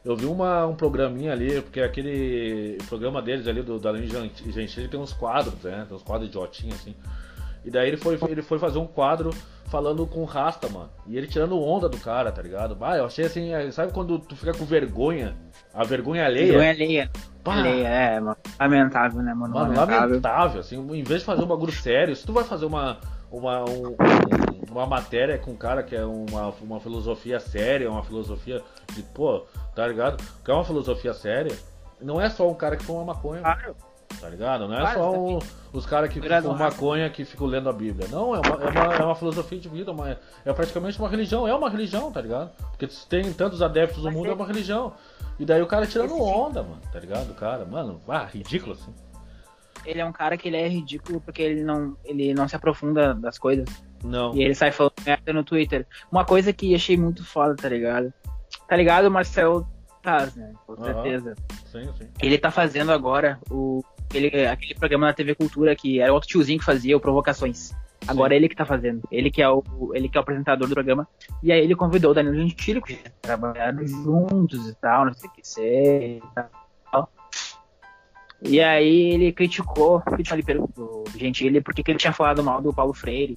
[0.06, 5.00] eu vi uma, um programinha ali, porque aquele programa deles ali, do Danilo Gentili, tem
[5.00, 5.84] uns quadros, né?
[5.88, 6.94] Tem uns quadros idiotinhos assim.
[7.64, 9.30] E daí ele foi, ele foi fazer um quadro
[9.64, 10.88] falando com o Rasta, mano.
[11.08, 12.76] E ele tirando onda do cara, tá ligado?
[12.80, 15.36] Ah, eu achei assim, é, sabe quando tu fica com vergonha?
[15.74, 16.52] A vergonha alheia.
[16.52, 17.10] Vergonha alheia.
[17.42, 17.54] Pá.
[17.56, 18.36] Alheia, é, mano.
[18.60, 19.54] Lamentável, né, mano?
[19.54, 20.08] Mano, lamentável.
[20.08, 20.60] lamentável.
[20.60, 23.96] assim, em vez de fazer um bagulho sério, se tu vai fazer uma, uma, um,
[24.70, 29.44] uma matéria com um cara que é uma, uma filosofia séria, uma filosofia de, pô,
[29.74, 30.22] tá ligado?
[30.44, 31.56] Que é uma filosofia séria,
[32.00, 33.40] não é só um cara que fuma maconha.
[33.40, 33.76] Claro.
[34.20, 34.66] Tá ligado?
[34.66, 35.38] Não é claro, só um,
[35.72, 38.08] os caras que fumam maconha que ficam lendo a Bíblia.
[38.08, 41.46] Não, é uma, é uma, é uma filosofia de vida, uma, é praticamente uma religião.
[41.46, 42.50] É uma religião, tá ligado?
[42.70, 44.94] Porque tem tantos adeptos no mundo, é uma religião.
[45.38, 47.30] E daí o cara tirando onda, mano, tá ligado?
[47.30, 48.94] O cara, mano, ah, ridículo assim.
[49.86, 53.14] Ele é um cara que ele é ridículo porque ele não, ele não se aprofunda
[53.14, 53.66] das coisas.
[54.04, 54.34] Não.
[54.34, 55.86] E ele sai falando merda no Twitter.
[56.10, 58.12] Uma coisa que achei muito foda, tá ligado?
[58.68, 59.66] Tá ligado, Marcel
[60.02, 60.52] Taz, né?
[60.66, 61.34] Com certeza.
[61.66, 62.08] Sim, sim.
[62.20, 66.58] Ele tá fazendo agora o aquele, aquele programa na TV Cultura que era outro tiozinho
[66.58, 67.72] que fazia o Provocações.
[68.06, 68.36] Agora Sim.
[68.36, 69.02] ele que tá fazendo.
[69.10, 69.62] Ele que é o
[69.94, 71.08] ele que é o apresentador do programa.
[71.42, 75.32] E aí ele convidou o Danilo Gentili, que trabalharam juntos e tal, não sei o
[75.32, 76.22] que ser
[78.46, 78.56] e.
[78.56, 80.02] E aí ele criticou,
[80.76, 83.36] o Gentili porque ele tinha falado mal do Paulo Freire.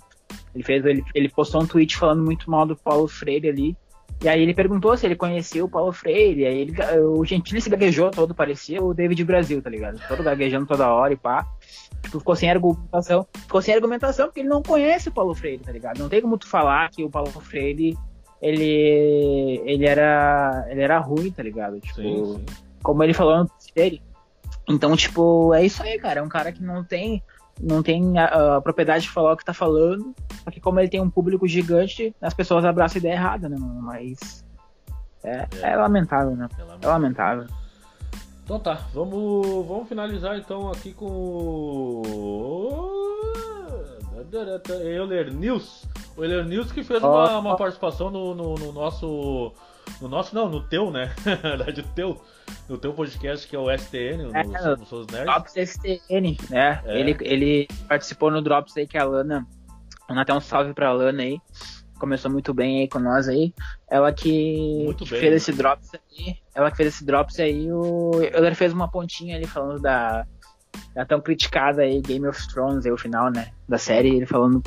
[0.54, 3.78] Ele fez ele, ele postou um tweet falando muito mal do Paulo Freire ali.
[4.22, 6.74] E aí ele perguntou se ele conhecia o Paulo Freire, aí ele,
[7.06, 10.02] o Gentili se gaguejou todo, parecia o David Brasil, tá ligado?
[10.10, 11.48] Todo gaguejando toda hora e pá.
[12.04, 13.26] Tipo, ficou sem argumentação.
[13.34, 16.00] Ficou sem argumentação porque ele não conhece o Paulo Freire, tá ligado?
[16.00, 17.98] Não tem como tu falar que o Paulo Freire
[18.42, 21.80] ele ele era ele era ruim, tá ligado?
[21.80, 22.46] Tipo, sim, sim.
[22.84, 24.02] como ele falou no dele.
[24.70, 26.20] Então, tipo, é isso aí, cara.
[26.20, 27.24] É um cara que não tem
[27.62, 30.16] não tem a, a, propriedade de falar o que tá falando,
[30.46, 33.58] só que como ele tem um público gigante, as pessoas abraçam a ideia errada, né,
[33.60, 33.82] mano?
[33.82, 34.46] Mas
[35.22, 35.72] é, é.
[35.72, 36.48] é lamentável, né?
[36.58, 36.90] É lamentável.
[36.90, 37.48] é lamentável.
[38.44, 42.02] Então tá, vamos, vamos finalizar então aqui com
[44.84, 45.86] Euler News.
[46.18, 49.54] O Euler News que fez uma, uma participação no, no, no, nosso.
[50.02, 51.14] No nosso, não, no teu, né?
[51.26, 52.22] Na verdade, o teu.
[52.68, 55.26] No teu podcast que é o STN, no, é, no, no Seus Nerds.
[55.26, 56.82] Drops STN, né?
[56.84, 57.00] É.
[57.00, 59.46] Ele, ele participou no Drops aí que a Lana.
[60.08, 61.40] Até um salve pra Lana aí
[62.00, 63.54] começou muito bem aí com nós aí.
[63.88, 65.36] Ela que, que bem, fez né?
[65.36, 66.38] esse drops aí.
[66.56, 67.72] Ela que fez esse drops aí.
[67.72, 70.26] O Euler fez uma pontinha ali falando da,
[70.96, 73.52] da tão criticada aí Game of Thrones aí o final, né?
[73.68, 74.64] Da série, ele falando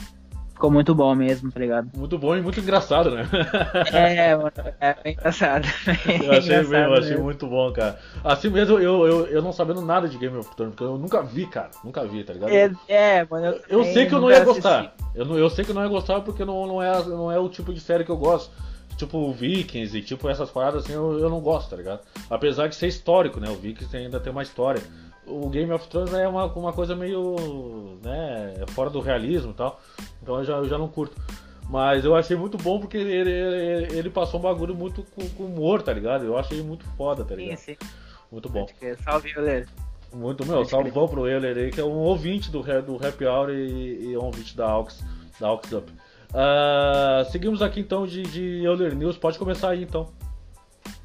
[0.53, 1.91] ficou muito bom mesmo, tá ligado?
[1.97, 3.29] Muito bom e muito engraçado, né?
[3.93, 5.67] É, mano, é bem engraçado.
[6.07, 7.99] eu achei, engraçado eu achei muito bom, cara.
[8.23, 11.23] Assim mesmo, eu, eu, eu não sabendo nada de Game of Thrones, porque eu nunca
[11.23, 11.71] vi, cara.
[11.85, 12.51] Nunca vi, tá ligado?
[12.51, 13.47] É, é mano.
[13.47, 14.95] Eu, eu sei que eu não ia gostar.
[15.15, 17.39] Eu, não, eu sei que eu não ia gostar porque não, não, é, não é
[17.39, 18.51] o tipo de série que eu gosto.
[18.97, 22.01] Tipo Vikings e tipo essas paradas assim, eu, eu não gosto, tá ligado?
[22.31, 23.49] Apesar de ser histórico, né?
[23.51, 24.83] O Vikings ainda tem uma história
[25.27, 29.81] o Game of Thrones é uma, uma coisa meio né, fora do realismo e tal.
[30.23, 31.21] Então eu já, eu já não curto.
[31.69, 35.45] Mas eu achei muito bom porque ele, ele, ele passou um bagulho muito com, com,
[35.45, 36.25] humor, tá ligado?
[36.25, 37.57] Eu achei muito foda, tá ligado?
[37.57, 37.89] Sim, sim.
[38.31, 38.67] Muito bom.
[39.03, 39.69] Salve, Euler.
[40.13, 44.11] Muito, meu, salvão pro Euler aí, que é um ouvinte do, do Happy Hour e,
[44.11, 45.03] e um ouvinte da Aux,
[45.41, 45.91] da Aux Up.
[46.33, 50.09] Uh, seguimos aqui então de, de Euler News, pode começar aí então.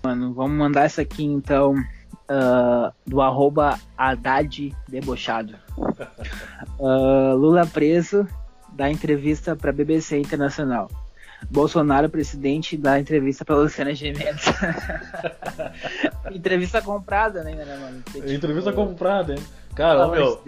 [0.04, 5.56] Mano, vamos mandar essa aqui então uh, do arroba Haddad Debochado.
[6.80, 8.26] Uh, Lula preso
[8.72, 10.90] dá entrevista para BBC Internacional.
[11.50, 14.46] Bolsonaro, presidente, dá entrevista para Luciana Gimenez.
[16.32, 18.02] entrevista comprada, né, né mano?
[18.04, 19.40] Porque, tipo, entrevista comprada, hein?
[19.76, 20.42] Cara, meu.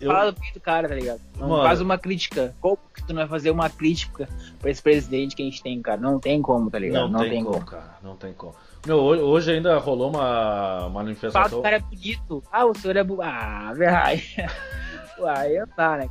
[0.00, 0.10] Eu...
[0.10, 1.20] Fala do do cara, tá ligado?
[1.38, 1.62] Não mano.
[1.62, 2.54] faz uma crítica.
[2.60, 4.28] Como que tu não vai fazer uma crítica
[4.58, 6.00] pra esse presidente que a gente tem, cara?
[6.00, 7.02] Não tem como, tá ligado?
[7.02, 7.94] Não, não tem, tem como, como, cara.
[8.02, 8.54] Não tem como.
[8.86, 11.32] Meu, hoje ainda rolou uma manifestação.
[11.32, 12.42] Fala que o cara é bonito.
[12.50, 13.22] Ah, o senhor é bonito.
[13.22, 14.36] Ah, verdade.
[15.26, 16.10] Aí tá, né?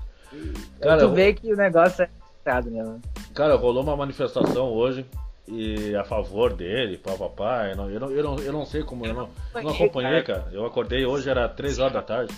[0.80, 2.10] Cara, tu vê que o negócio é
[2.46, 3.02] errado mesmo.
[3.34, 5.04] Cara, rolou uma manifestação hoje
[5.48, 7.68] e a favor dele, papapá.
[7.70, 10.22] Eu não, eu não, eu não, eu não sei como, eu não, eu não acompanhei,
[10.22, 10.48] cara.
[10.52, 12.34] Eu acordei hoje, era 3 horas da tarde.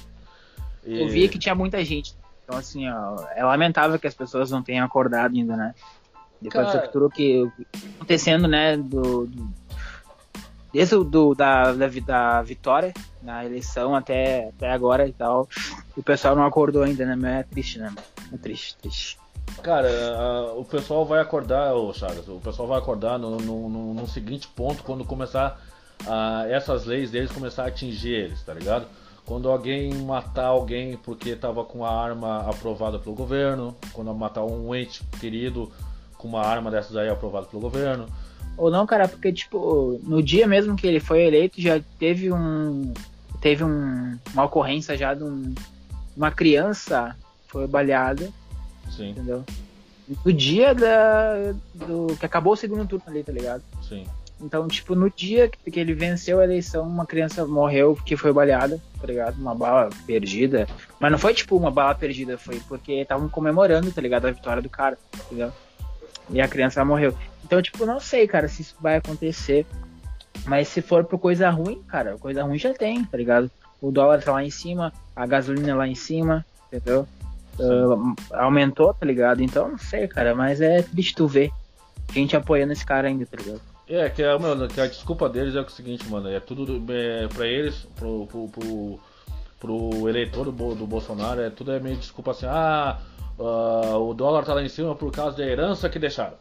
[0.85, 1.01] E...
[1.01, 2.15] Eu vi que tinha muita gente.
[2.43, 5.75] Então, assim, ó, é lamentável que as pessoas não tenham acordado ainda, né?
[6.41, 6.87] Depois cara...
[6.87, 7.47] tudo que
[7.95, 9.53] acontecendo, né, do, do
[10.73, 15.47] desde o do, da, da, da, vitória na eleição até, até agora e tal.
[15.95, 17.41] O pessoal não acordou ainda, né?
[17.41, 17.93] É triste, né?
[18.33, 19.19] É triste, triste.
[19.61, 23.93] Cara, a, o pessoal vai acordar, ô Chagas, o pessoal vai acordar no, no, no,
[23.93, 25.61] no seguinte ponto quando começar
[26.07, 28.87] a, essas leis deles começar a atingir eles, tá ligado?
[29.31, 34.75] Quando alguém matar alguém porque tava com a arma aprovada pelo governo, quando matar um
[34.75, 35.71] ente querido
[36.17, 38.07] com uma arma dessas aí aprovada pelo governo,
[38.57, 42.93] ou não, cara, porque, tipo, no dia mesmo que ele foi eleito, já teve um.
[43.39, 45.55] Teve um, uma ocorrência já de um,
[46.15, 47.15] uma criança
[47.47, 48.29] foi baleada.
[48.89, 49.11] Sim.
[49.11, 49.45] Entendeu?
[50.25, 53.63] No dia da, do, que acabou o segundo turno ali, tá ligado?
[53.81, 54.05] Sim.
[54.41, 58.81] Então, tipo, no dia que, ele venceu a eleição, uma criança morreu porque foi baleada,
[58.99, 59.39] tá ligado?
[59.39, 60.67] Uma bala perdida.
[60.99, 64.27] Mas não foi, tipo, uma bala perdida, foi porque estavam comemorando, tá ligado?
[64.27, 64.97] A vitória do cara,
[65.31, 65.53] ligado?
[66.29, 67.15] E a criança morreu.
[67.45, 69.65] Então, tipo, não sei, cara, se isso vai acontecer.
[70.45, 73.51] Mas se for por coisa ruim, cara, coisa ruim já tem, tá ligado?
[73.79, 77.07] O dólar tá lá em cima, a gasolina lá em cima, entendeu?
[77.59, 79.43] Uh, aumentou, tá ligado?
[79.43, 81.51] Então, não sei, cara, mas é triste tu ver
[82.13, 83.61] gente apoiando esse cara ainda, tá ligado?
[83.91, 87.27] É, que, é, mano, que a desculpa deles é o seguinte, mano, é tudo é,
[87.27, 88.99] pra eles, pro, pro, pro,
[89.59, 92.97] pro eleitor do, do Bolsonaro, é tudo é meio desculpa assim, ah,
[93.37, 96.37] uh, o dólar tá lá em cima por causa da herança que deixaram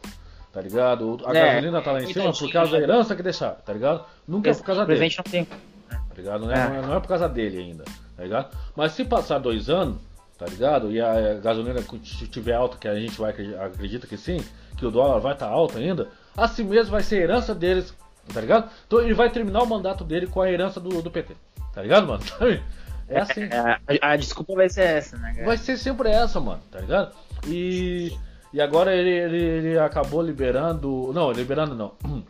[0.51, 1.19] tá ligado?
[1.25, 4.05] A é, gasolina tá lá em cima por causa da herança que deixaram, tá ligado?
[4.27, 5.15] Nunca é por causa dele.
[5.17, 5.45] Não, tem...
[5.45, 5.59] tá
[6.15, 6.45] ligado?
[6.45, 6.81] Não é, é.
[6.81, 7.83] não é por causa dele ainda,
[8.17, 8.57] tá ligado?
[8.75, 9.97] Mas se passar dois anos,
[10.37, 10.91] tá ligado?
[10.91, 13.31] E a gasolina estiver alta, que a gente vai
[13.63, 14.43] acredita que sim,
[14.77, 17.93] que o dólar vai estar tá alto ainda, assim mesmo vai ser a herança deles,
[18.33, 18.69] tá ligado?
[18.87, 21.35] Então ele vai terminar o mandato dele com a herança do, do PT,
[21.73, 22.23] tá ligado, mano?
[23.11, 23.41] É assim.
[23.43, 25.45] É, a, a, desculpa vai ser essa, né, cara?
[25.45, 27.13] Vai ser sempre essa, mano, tá ligado?
[27.45, 28.17] E.
[28.53, 31.11] E agora ele, ele, ele acabou liberando.
[31.13, 31.93] Não, liberando não.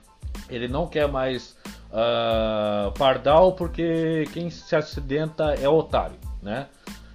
[0.50, 1.56] Ele não quer mais
[1.92, 6.68] uh, pardal porque quem se acidenta é otário, né?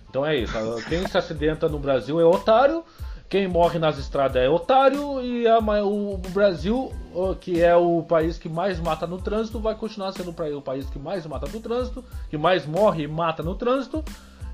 [0.08, 0.54] Então é isso.
[0.88, 2.82] Quem se acidenta no Brasil é otário
[3.28, 6.92] quem morre nas estradas é otário e a, o Brasil,
[7.40, 10.98] que é o país que mais mata no trânsito, vai continuar sendo o país que
[10.98, 14.04] mais mata no trânsito, que mais morre e mata no trânsito,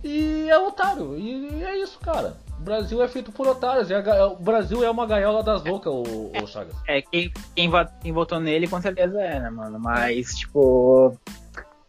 [0.03, 1.16] e é otário.
[1.18, 2.37] E é isso, cara.
[2.59, 3.91] O Brasil é feito por otários.
[3.91, 6.75] É o Brasil é uma gaiola das loucas, o, o Chagas.
[6.89, 7.70] É, quem, quem,
[8.01, 9.79] quem votou nele com certeza é, né, mano?
[9.79, 11.16] Mas, tipo.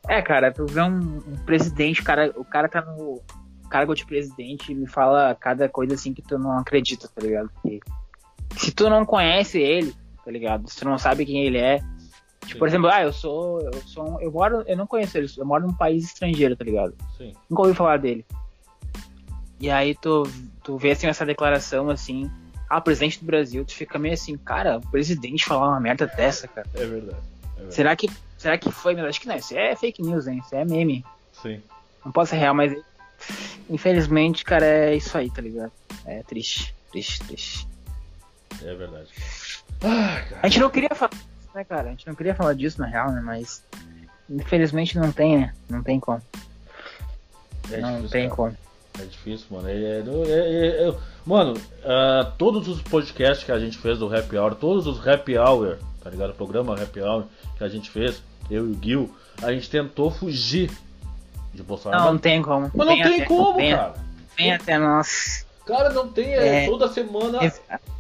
[0.08, 3.22] É, cara, tu vê um, um presidente, cara, o cara tá no
[3.74, 7.50] cargo de presidente me fala cada coisa assim que tu não acredita, tá ligado?
[8.56, 10.70] Se tu não conhece ele, tá ligado?
[10.70, 11.82] Se tu não sabe quem ele é.
[12.46, 13.62] Tipo, por exemplo, ah, eu sou.
[13.62, 14.64] Eu sou um, eu moro.
[14.68, 16.94] Eu não conheço ele, eu moro num país estrangeiro, tá ligado?
[17.18, 17.34] Sim.
[17.50, 18.24] Nunca ouvi falar dele.
[19.60, 20.22] E aí tu,
[20.64, 22.30] tu vê assim essa declaração assim,
[22.70, 26.48] ah, presidente do Brasil, tu fica meio assim, cara, o presidente falar uma merda dessa,
[26.48, 26.68] cara.
[26.76, 27.18] É verdade.
[27.18, 27.74] É verdade.
[27.74, 28.08] Será que.
[28.38, 29.00] Será que foi?
[29.00, 30.40] Acho que não, isso é fake news, hein?
[30.46, 31.04] Isso é meme.
[31.32, 31.60] Sim.
[32.06, 32.78] Não pode ser real, mas
[33.70, 35.72] Infelizmente, cara, é isso aí, tá ligado?
[36.06, 37.68] É triste, triste, triste.
[38.62, 39.10] É verdade.
[40.42, 41.88] a gente não queria falar disso, né, cara?
[41.88, 43.22] A gente não queria falar disso na real, né?
[43.22, 43.64] Mas
[44.30, 45.54] infelizmente não tem, né?
[45.70, 46.22] Não tem como.
[47.72, 48.36] É não difícil, tem cara.
[48.36, 48.58] como.
[49.00, 49.68] É difícil, mano.
[49.68, 50.04] É, é,
[50.86, 50.96] é, é
[51.26, 55.38] mano, uh, todos os podcasts que a gente fez do Happy Hour, todos os Happy
[55.38, 56.32] Hour, tá ligado?
[56.32, 57.26] O programa Happy Hour
[57.58, 58.22] que a gente fez,
[58.52, 60.70] eu e o Gil, a gente tentou fugir
[61.54, 62.04] de Bolsonaro.
[62.04, 62.72] Não, não tem como.
[62.74, 63.94] Mas não tem até, como, vem, cara.
[64.38, 65.46] Vem até nós.
[65.66, 66.34] Cara, não tem.
[66.34, 67.40] É, é, toda semana.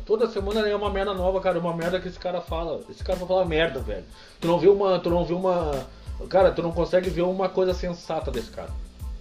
[0.05, 1.59] Toda semana é uma merda nova, cara.
[1.59, 2.81] Uma merda que esse cara fala.
[2.89, 4.03] Esse cara vai falar merda, velho.
[4.41, 4.99] Tu não vê uma.
[4.99, 5.85] Tu não vê uma.
[6.29, 8.69] Cara, tu não consegue ver uma coisa sensata desse cara.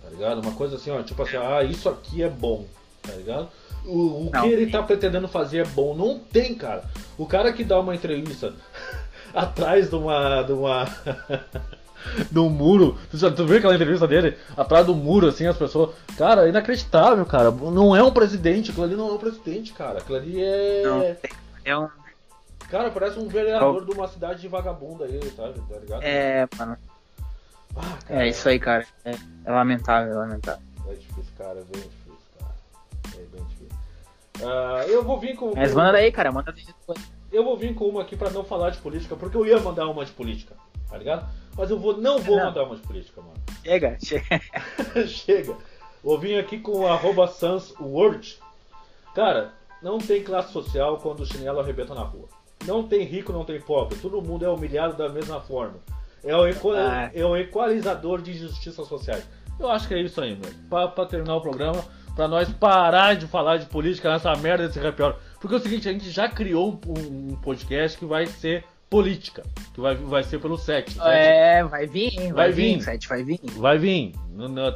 [0.02, 0.40] Tá ligado?
[0.40, 1.02] Uma coisa assim, ó.
[1.02, 2.66] Tipo assim, ah, isso aqui é bom.
[3.02, 3.48] Tá ligado?
[3.84, 5.94] O, o que ele tá pretendendo fazer é bom.
[5.94, 6.84] Não tem, cara.
[7.16, 8.52] O cara que dá uma entrevista
[9.32, 10.42] atrás de uma.
[10.42, 10.84] De uma
[12.30, 12.98] no muro.
[13.10, 14.36] Tu, já, tu viu aquela entrevista dele?
[14.56, 15.90] Atrás do muro, assim, as pessoas.
[16.16, 17.50] Cara, inacreditável, cara.
[17.50, 19.98] Não é um presidente, aquilo ali não é um presidente, cara.
[19.98, 20.82] Aquilo ali é.
[20.84, 21.16] Não,
[21.64, 21.88] é um.
[22.68, 25.60] Cara, parece um vereador de uma cidade de vagabunda aí, sabe?
[25.68, 26.02] Tá ligado?
[26.02, 26.78] É, mano.
[27.76, 28.86] Ah, é isso aí, cara.
[29.04, 30.62] É, é lamentável, é lamentável.
[30.88, 32.54] É difícil, cara, é bem difícil, cara.
[33.14, 33.76] É bem difícil.
[34.40, 35.54] Uh, eu vou vir com.
[35.54, 36.54] Mas manda aí, cara, manda
[37.30, 39.86] Eu vou vir com uma aqui pra não falar de política, porque eu ia mandar
[39.88, 40.54] uma de política,
[40.88, 41.28] tá ligado?
[41.56, 42.46] Mas eu vou, não vou não.
[42.46, 43.34] mandar uma de política, mano.
[43.62, 44.40] Chega, chega.
[45.06, 45.56] chega.
[46.02, 48.38] Vou vir aqui com o arroba sansword.
[49.14, 52.28] Cara, não tem classe social quando o chinelo arrebenta na rua.
[52.66, 53.98] Não tem rico, não tem pobre.
[53.98, 55.74] Todo mundo é humilhado da mesma forma.
[56.24, 57.10] É o, equa ah.
[57.12, 59.26] é o equalizador de injustiças sociais.
[59.58, 60.50] Eu acho que é isso aí, meu.
[60.68, 61.84] Pra, pra terminar o programa,
[62.14, 64.96] pra nós parar de falar de política nessa merda desse rap
[65.40, 69.42] Porque é o seguinte, a gente já criou um, um podcast que vai ser política,
[69.72, 71.00] que vai, vai ser pelo 7.
[71.00, 72.82] É, vai vir, vai, vai vir.
[72.82, 73.40] 7 vai vir.
[73.56, 74.12] Vai vir.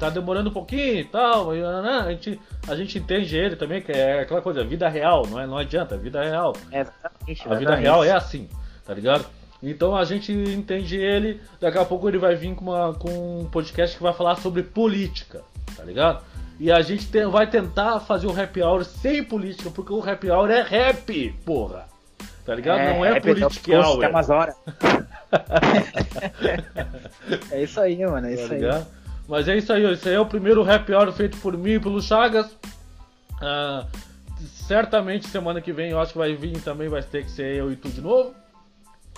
[0.01, 1.51] Tá demorando um pouquinho e tal.
[1.51, 5.47] A gente, a gente entende ele também, que é aquela coisa, vida real, não, é,
[5.47, 6.55] não adianta, vida real.
[6.73, 8.49] É, exatamente, a vida real é assim,
[8.87, 9.27] tá ligado?
[9.62, 13.45] Então a gente entende ele, daqui a pouco ele vai vir com, uma, com um
[13.45, 15.43] podcast que vai falar sobre política,
[15.77, 16.25] tá ligado?
[16.59, 20.31] E a gente tem, vai tentar fazer um happy hour sem política, porque o happy
[20.31, 21.95] hour é rap, porra.
[22.47, 22.78] Tá ligado?
[22.78, 23.97] É, não é, é hour.
[23.97, 24.55] Até umas horas.
[27.51, 28.28] é isso aí, mano.
[28.28, 28.76] É tá isso ligado?
[28.76, 28.86] aí.
[29.28, 31.80] Mas é isso aí, esse aí é o primeiro rap hour feito por mim e
[31.80, 32.57] pelo Chagas.
[33.42, 33.84] Ah,
[34.38, 37.72] certamente semana que vem eu acho que vai vir também, vai ter que ser eu
[37.72, 38.32] e tu de novo.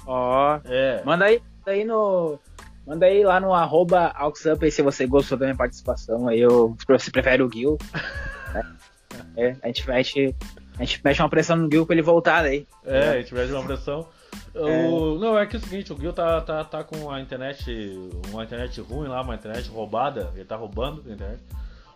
[0.07, 1.03] Ó, oh, é.
[1.05, 2.39] manda aí, manda aí no.
[2.87, 6.27] Manda aí lá no arroba Auxup aí se você gostou da minha participação.
[6.27, 7.77] Aí eu, se você prefere o Gil.
[9.37, 10.35] é, a gente, a gente
[10.79, 12.67] a gente mexe uma pressão no Gil pra ele voltar daí.
[12.87, 14.07] É, a gente mexe uma pressão.
[14.55, 14.61] É.
[14.61, 17.65] O, não, é que é o seguinte, o Gil tá, tá, tá com a internet,
[18.31, 21.43] uma internet ruim lá, uma internet roubada, ele tá roubando a internet.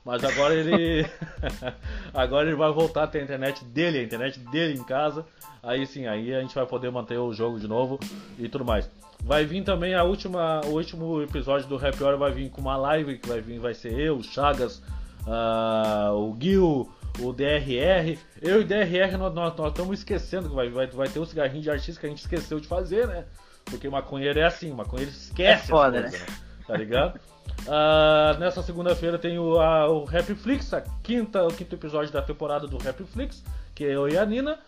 [0.04, 1.06] Mas agora ele.
[2.12, 5.24] agora ele vai voltar a ter a internet dele, a internet dele em casa.
[5.62, 8.00] Aí sim, aí a gente vai poder manter o jogo de novo
[8.36, 8.90] e tudo mais.
[9.24, 12.76] Vai vir também a última, o último episódio do Rap Hora vai vir com uma
[12.76, 14.82] live que vai vir, vai ser eu, o Chagas,
[15.24, 16.90] uh, o Gil,
[17.20, 18.18] o DRR.
[18.40, 21.24] Eu e o DRR nós, nós, nós estamos esquecendo que vai, vai, vai ter um
[21.24, 23.24] cigarrinho de artista que a gente esqueceu de fazer, né?
[23.64, 25.64] Porque maconheiro é assim, maconheiro esquece.
[25.64, 26.26] É foda, coisas, né?
[26.28, 26.36] né?
[26.66, 27.20] Tá ligado?
[27.62, 32.66] Uh, nessa segunda-feira tem o, a, o Rapflix, a quinta, o quinto episódio da temporada
[32.66, 33.42] do Rapflix,
[33.74, 34.58] que é eu e a Nina.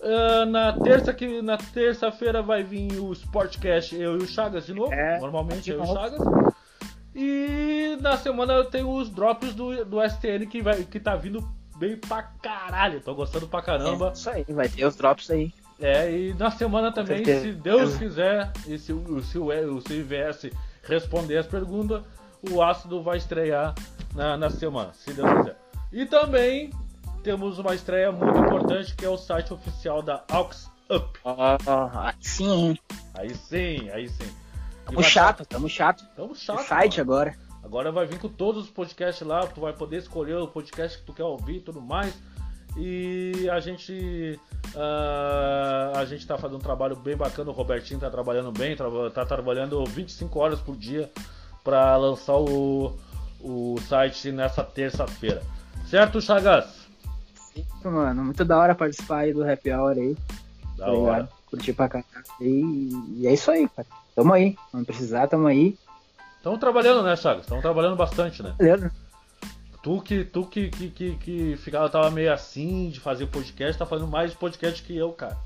[0.00, 4.72] Uh, na terça que na terça-feira vai vir o Sportcast eu e o Chagas de
[4.72, 4.92] novo.
[4.92, 6.20] É, Normalmente eu e o Chagas.
[7.14, 11.46] E na semana tem os drops do, do STN que, vai, que tá vindo
[11.80, 13.00] bem pra caralho.
[13.00, 14.10] Tô gostando pra caramba.
[14.10, 15.52] É, isso aí, vai ter os drops aí.
[15.80, 18.92] É, e na semana também, se Deus quiser, e se,
[19.24, 20.50] se, o, o CIVS
[20.82, 22.02] responder as perguntas,
[22.50, 23.74] o ácido vai estrear
[24.14, 25.56] na, na semana, se Deus quiser.
[25.90, 26.70] E também,
[27.22, 31.18] temos uma estreia muito importante que é o site oficial da Aux Up.
[31.24, 32.76] Ah, sim.
[33.14, 34.30] Aí sim, aí sim.
[34.84, 36.04] Tamo chato, tamo chato.
[36.14, 36.62] Tamo chato.
[36.66, 37.12] site mano.
[37.12, 37.49] agora.
[37.70, 41.04] Agora vai vir com todos os podcasts lá, tu vai poder escolher o podcast que
[41.04, 42.12] tu quer ouvir e tudo mais.
[42.76, 44.40] E a gente
[44.74, 48.84] uh, a gente tá fazendo um trabalho bem bacana, o Robertinho tá trabalhando bem, tá,
[49.14, 51.08] tá trabalhando 25 horas por dia
[51.62, 52.98] para lançar o,
[53.40, 55.40] o site nessa terça-feira.
[55.86, 56.88] Certo, Chagas?
[57.54, 60.16] Sim, mano, muito da hora participar aí do Happy Hour aí.
[60.76, 61.28] Da tá hora.
[61.48, 62.02] Curtir pra cá.
[62.40, 63.86] E, e é isso aí, cara.
[64.16, 64.56] Tamo aí.
[64.72, 65.78] Vamos precisar, tamo aí.
[66.40, 67.42] Estamos trabalhando, né, Chagas?
[67.42, 68.54] Estamos trabalhando bastante, né?
[68.56, 68.90] Trabalhando.
[69.82, 73.84] Tu que, tu que, que, que, que ficava, tava meio assim de fazer podcast, tá
[73.84, 75.36] fazendo mais podcast que eu, cara.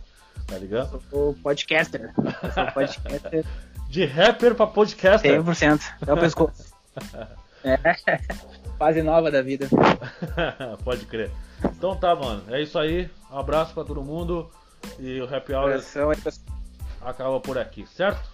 [0.47, 0.95] Tá ligado?
[0.95, 2.15] Eu sou podcaster.
[2.17, 3.45] Eu sou podcaster.
[3.91, 5.43] de rapper pra podcaster.
[5.43, 5.83] 100%.
[6.07, 6.73] É o pescoço.
[7.65, 7.77] é.
[8.79, 9.67] Fase nova da vida.
[10.85, 11.33] Pode crer.
[11.65, 12.45] Então tá, mano.
[12.55, 13.11] É isso aí.
[13.33, 14.49] Um abraço pra todo mundo.
[15.01, 15.83] E o Happy Hour
[17.01, 18.34] acaba por aqui, certo?